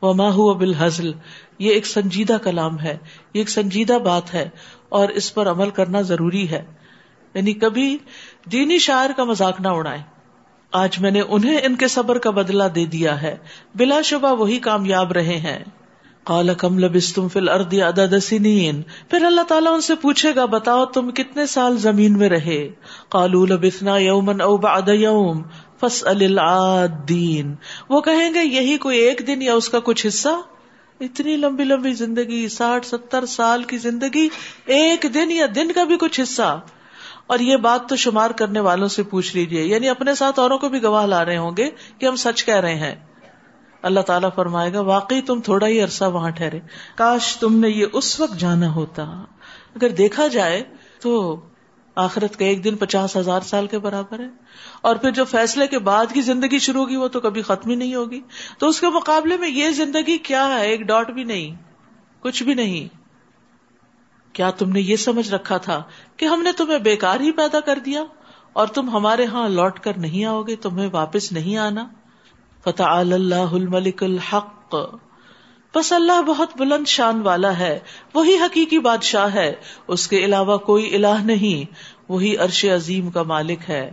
وہ 0.01 0.13
ماہو 0.13 0.53
بالحزل 0.53 1.11
یہ 1.59 1.73
ایک 1.73 1.85
سنجیدہ 1.85 2.37
کلام 2.43 2.79
ہے۔ 2.79 2.97
یہ 3.33 3.39
ایک 3.39 3.49
سنجیدہ 3.49 3.93
بات 3.93 4.33
ہے 4.33 4.49
اور 4.89 5.09
اس 5.09 5.33
پر 5.33 5.51
عمل 5.51 5.69
کرنا 5.69 6.01
ضروری 6.01 6.49
ہے۔ 6.49 6.65
یعنی 7.33 7.53
کبھی 7.53 7.97
دینی 8.51 8.77
شاعر 8.77 9.09
کا 9.17 9.23
مذاق 9.23 9.61
نہ 9.61 9.67
اڑائے 9.67 10.01
آج 10.71 10.99
میں 10.99 11.11
نے 11.11 11.21
انہیں 11.21 11.57
ان 11.63 11.75
کے 11.75 11.87
صبر 11.87 12.17
کا 12.17 12.29
بدلہ 12.29 12.63
دے 12.63 12.85
دیا 12.85 13.21
ہے۔ 13.21 13.37
بلا 13.75 14.01
شبہ 14.01 14.33
وہی 14.33 14.59
کامیاب 14.59 15.11
رہے 15.11 15.37
ہیں۔ 15.37 15.63
کال 16.23 16.53
کم 16.57 16.79
لبس 16.79 17.13
تم 17.13 17.27
فل 17.27 17.49
اردی 17.49 17.81
ادا 17.81 18.05
دسین 18.05 18.81
پھر 19.09 19.25
اللہ 19.25 19.41
تعالیٰ 19.41 19.73
ان 19.73 19.81
سے 19.81 19.95
پوچھے 19.95 20.35
گا، 20.35 20.45
بتاؤ 20.45 20.85
تم 20.85 21.11
کتنے 21.11 21.45
سال 21.45 21.77
زمین 21.77 22.17
میں 22.17 22.29
رہے؟ 22.29 22.69
کالو 23.09 23.45
لبسنا 23.45 23.97
یومن 23.97 24.41
او 24.41 24.57
بعد 24.57 24.89
یوم 24.89 25.41
فس 25.79 26.03
الدین 26.07 27.55
وہ 27.89 28.01
کہیں 28.01 28.33
گے، 28.33 28.43
یہی 28.43 28.77
کوئی 28.77 28.99
ایک 28.99 29.21
دن 29.27 29.41
یا 29.41 29.53
اس 29.53 29.69
کا 29.69 29.79
کچھ 29.79 30.07
حصہ؟ 30.07 30.41
اتنی 30.99 31.35
لمبی 31.35 31.63
لمبی 31.63 31.93
زندگی، 31.93 32.49
ساٹھ 32.49 32.85
ستر 32.85 33.25
سال 33.25 33.63
کی 33.63 33.77
زندگی، 33.77 34.27
ایک 34.65 35.05
دن 35.13 35.31
یا 35.31 35.45
دن 35.55 35.71
کا 35.71 35.83
بھی 35.83 35.97
کچھ 35.99 36.21
حصہ؟ 36.21 36.59
اور 37.27 37.39
یہ 37.39 37.57
بات 37.57 37.89
تو 37.89 37.95
شمار 37.95 38.31
کرنے 38.31 38.59
والوں 38.59 38.87
سے 38.87 39.03
پوچھ 39.03 39.35
لیجیے 39.35 39.63
یعنی 39.63 39.89
اپنے 39.89 40.15
ساتھ 40.15 40.39
اوروں 40.39 40.57
کو 40.57 40.69
بھی 40.69 40.83
گواہ 40.83 41.05
لا 41.05 41.25
رہے 41.25 41.37
ہوں 41.37 41.51
گے 41.57 41.69
کہ 41.97 42.05
ہم 42.05 42.15
سچ 42.15 42.45
کہہ 42.45 42.59
رہے 42.59 42.75
ہیں۔ 42.75 42.95
اللہ 43.81 43.99
تعالیٰ 43.99 44.29
فرمائے 44.35 44.73
گا، 44.73 44.79
واقعی 44.79 45.21
تم 45.21 45.41
تھوڑا 45.41 45.67
ہی 45.67 45.81
عرصہ 45.81 46.05
وہاں 46.05 46.29
ٹھہرے۔ 46.29 46.59
کاش 46.95 47.37
تم 47.37 47.59
نے 47.59 47.69
یہ 47.69 47.85
اس 47.93 48.19
وقت 48.19 48.39
جانا 48.39 48.75
ہوتا۔ 48.75 49.03
اگر 49.75 49.89
دیکھا 49.89 50.27
جائے 50.27 50.63
تو 51.01 51.41
آخرت 51.95 52.39
کا 52.39 52.45
ایک 52.45 52.63
دن 52.63 52.75
پچاس 52.75 53.17
ہزار 53.17 53.41
سال 53.41 53.67
کے 53.67 53.79
برابر 53.79 54.19
ہے۔ 54.19 54.29
اور 54.81 54.95
پھر 54.95 55.11
جو 55.11 55.25
فیصلے 55.25 55.67
کے 55.67 55.79
بعد 55.79 56.05
کی 56.13 56.21
زندگی 56.21 56.59
شروع 56.59 56.81
ہوگی، 56.81 56.95
وہ 56.95 57.07
تو 57.07 57.19
کبھی 57.19 57.41
ختم 57.41 57.69
ہی 57.69 57.75
نہیں 57.75 57.95
ہوگی۔ 57.95 58.21
تو 58.57 58.67
اس 58.67 58.79
کے 58.79 58.87
مقابلے 58.87 59.37
میں 59.37 59.49
یہ 59.49 59.69
زندگی 59.69 60.17
کیا 60.17 60.47
ہے؟ 60.47 60.67
ایک 60.67 60.81
ڈاٹ 60.81 61.11
بھی 61.11 61.23
نہیں، 61.23 61.55
کچھ 62.19 62.43
بھی 62.43 62.53
نہیں۔ 62.53 63.01
کیا 64.33 64.51
تم 64.51 64.69
نے 64.69 64.81
یہ 64.81 64.95
سمجھ 64.95 65.31
رکھا 65.31 65.57
تھا 65.57 65.83
کہ 66.17 66.25
ہم 66.25 66.41
نے 66.41 66.51
تمہیں 66.51 66.79
بیکار 66.79 67.19
ہی 67.19 67.31
پیدا 67.31 67.59
کر 67.59 67.79
دیا 67.85 68.03
اور 68.53 68.67
تم 68.67 68.89
ہمارے 68.89 69.25
ہاں 69.25 69.49
لوٹ 69.49 69.79
کر 69.79 69.97
نہیں 69.97 70.25
آؤ 70.25 70.43
گے، 70.43 70.55
تمہیں 70.55 70.89
واپس 70.91 71.31
نہیں 71.31 71.57
آنا؟ 71.57 71.87
فتح 72.63 72.83
اللہ 72.83 73.35
الملک 73.35 74.03
الحق۔ 74.03 74.75
بس 75.75 75.93
اللہ 75.93 76.21
بہت 76.21 76.49
بلند 76.57 76.87
شان 76.87 77.21
والا 77.21 77.59
ہے، 77.59 77.79
وہی 78.13 78.35
حقیقی 78.35 78.79
بادشاہ 78.79 79.33
ہے۔ 79.33 79.53
اس 79.87 80.07
کے 80.07 80.17
علاوہ 80.17 80.57
کوئی 80.57 80.95
الہ 80.95 81.23
نہیں، 81.23 81.73
وہی 82.09 82.37
عرش 82.37 82.65
عظیم 82.65 83.11
کا 83.11 83.23
مالک 83.23 83.59
ہے۔ 83.69 83.91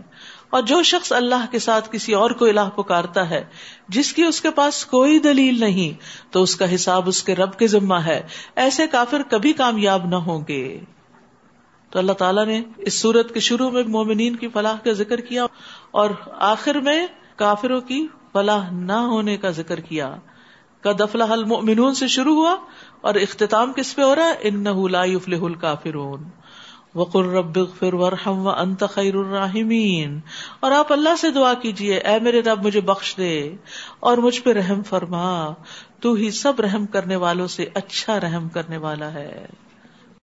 اور 0.49 0.61
جو 0.61 0.83
شخص 0.83 1.11
اللہ 1.11 1.45
کے 1.51 1.59
ساتھ 1.59 1.89
کسی 1.91 2.13
اور 2.13 2.31
کو 2.31 2.45
الہ 2.45 2.69
پکارتا 2.75 3.29
ہے، 3.29 3.45
جس 3.89 4.13
کی 4.13 4.23
اس 4.23 4.41
کے 4.41 4.49
پاس 4.51 4.85
کوئی 4.85 5.19
دلیل 5.19 5.59
نہیں، 5.59 6.03
تو 6.33 6.43
اس 6.43 6.55
کا 6.55 6.75
حساب 6.75 7.07
اس 7.07 7.23
کے 7.23 7.35
رب 7.35 7.59
کے 7.59 7.67
ذمہ 7.67 7.95
ہے۔ 7.95 8.21
ایسے 8.55 8.87
کافر 8.87 9.21
کبھی 9.29 9.53
کامیاب 9.53 10.05
نہ 10.05 10.15
ہوں 10.15 10.41
گے۔ 10.47 10.79
تو 11.89 11.99
اللہ 11.99 12.11
تعالیٰ 12.11 12.45
نے 12.45 12.61
اس 12.77 13.01
صورت 13.01 13.33
کے 13.33 13.39
شروع 13.39 13.69
میں 13.69 13.83
مومنین 13.83 14.35
کی 14.35 14.47
فلاح 14.47 14.75
کا 14.83 14.91
ذکر 14.91 15.19
کیا 15.19 15.45
اور 15.91 16.09
آخر 16.27 16.75
میں 16.75 17.07
کافروں 17.35 17.81
کی 17.81 18.07
فلاح 18.33 18.69
نہ 18.71 18.91
ہونے 18.91 19.37
کا 19.37 19.49
ذکر 19.49 19.79
کیا۔ 19.79 20.15
کا 20.81 20.91
دفلا 20.91 21.25
المؤمنون 21.29 21.93
سے 21.93 22.07
شروع 22.07 22.35
ہوا 22.35 22.55
اور 23.01 23.15
اختتام 23.15 23.73
کس 23.73 23.95
پہ 23.95 24.01
ہو 24.01 24.15
رہا 24.15 24.25
ہے؟ 24.25 24.35
ان 24.41 24.91
لا 24.91 25.03
يفلح 25.03 25.39
الكافرون 25.41 26.23
وقر 26.95 27.25
رب 27.25 27.59
اغفر 27.59 27.93
ورحم 27.93 28.47
وانت 28.47 28.83
خیر 28.91 29.15
الراحمین۔ 29.15 30.19
اور 30.59 30.71
آپ 30.71 30.93
اللہ 30.93 31.15
سے 31.21 31.31
دعا 31.31 31.53
کیجیے، 31.53 31.97
اے 31.97 32.19
میرے 32.19 32.41
رب، 32.41 32.65
مجھے 32.65 32.81
بخش 32.81 33.17
دے 33.17 33.55
اور 33.99 34.17
مجھ 34.17 34.41
پہ 34.41 34.53
رحم 34.53 34.83
فرما۔ 34.83 35.53
تو 35.99 36.13
ہی 36.13 36.31
سب 36.31 36.53
رحم 36.59 36.85
کرنے 36.85 37.15
والوں 37.15 37.47
سے 37.47 37.65
اچھا 37.73 38.19
رحم 38.19 38.49
کرنے 38.49 38.77
والا 38.77 39.13
ہے۔ 39.13 39.45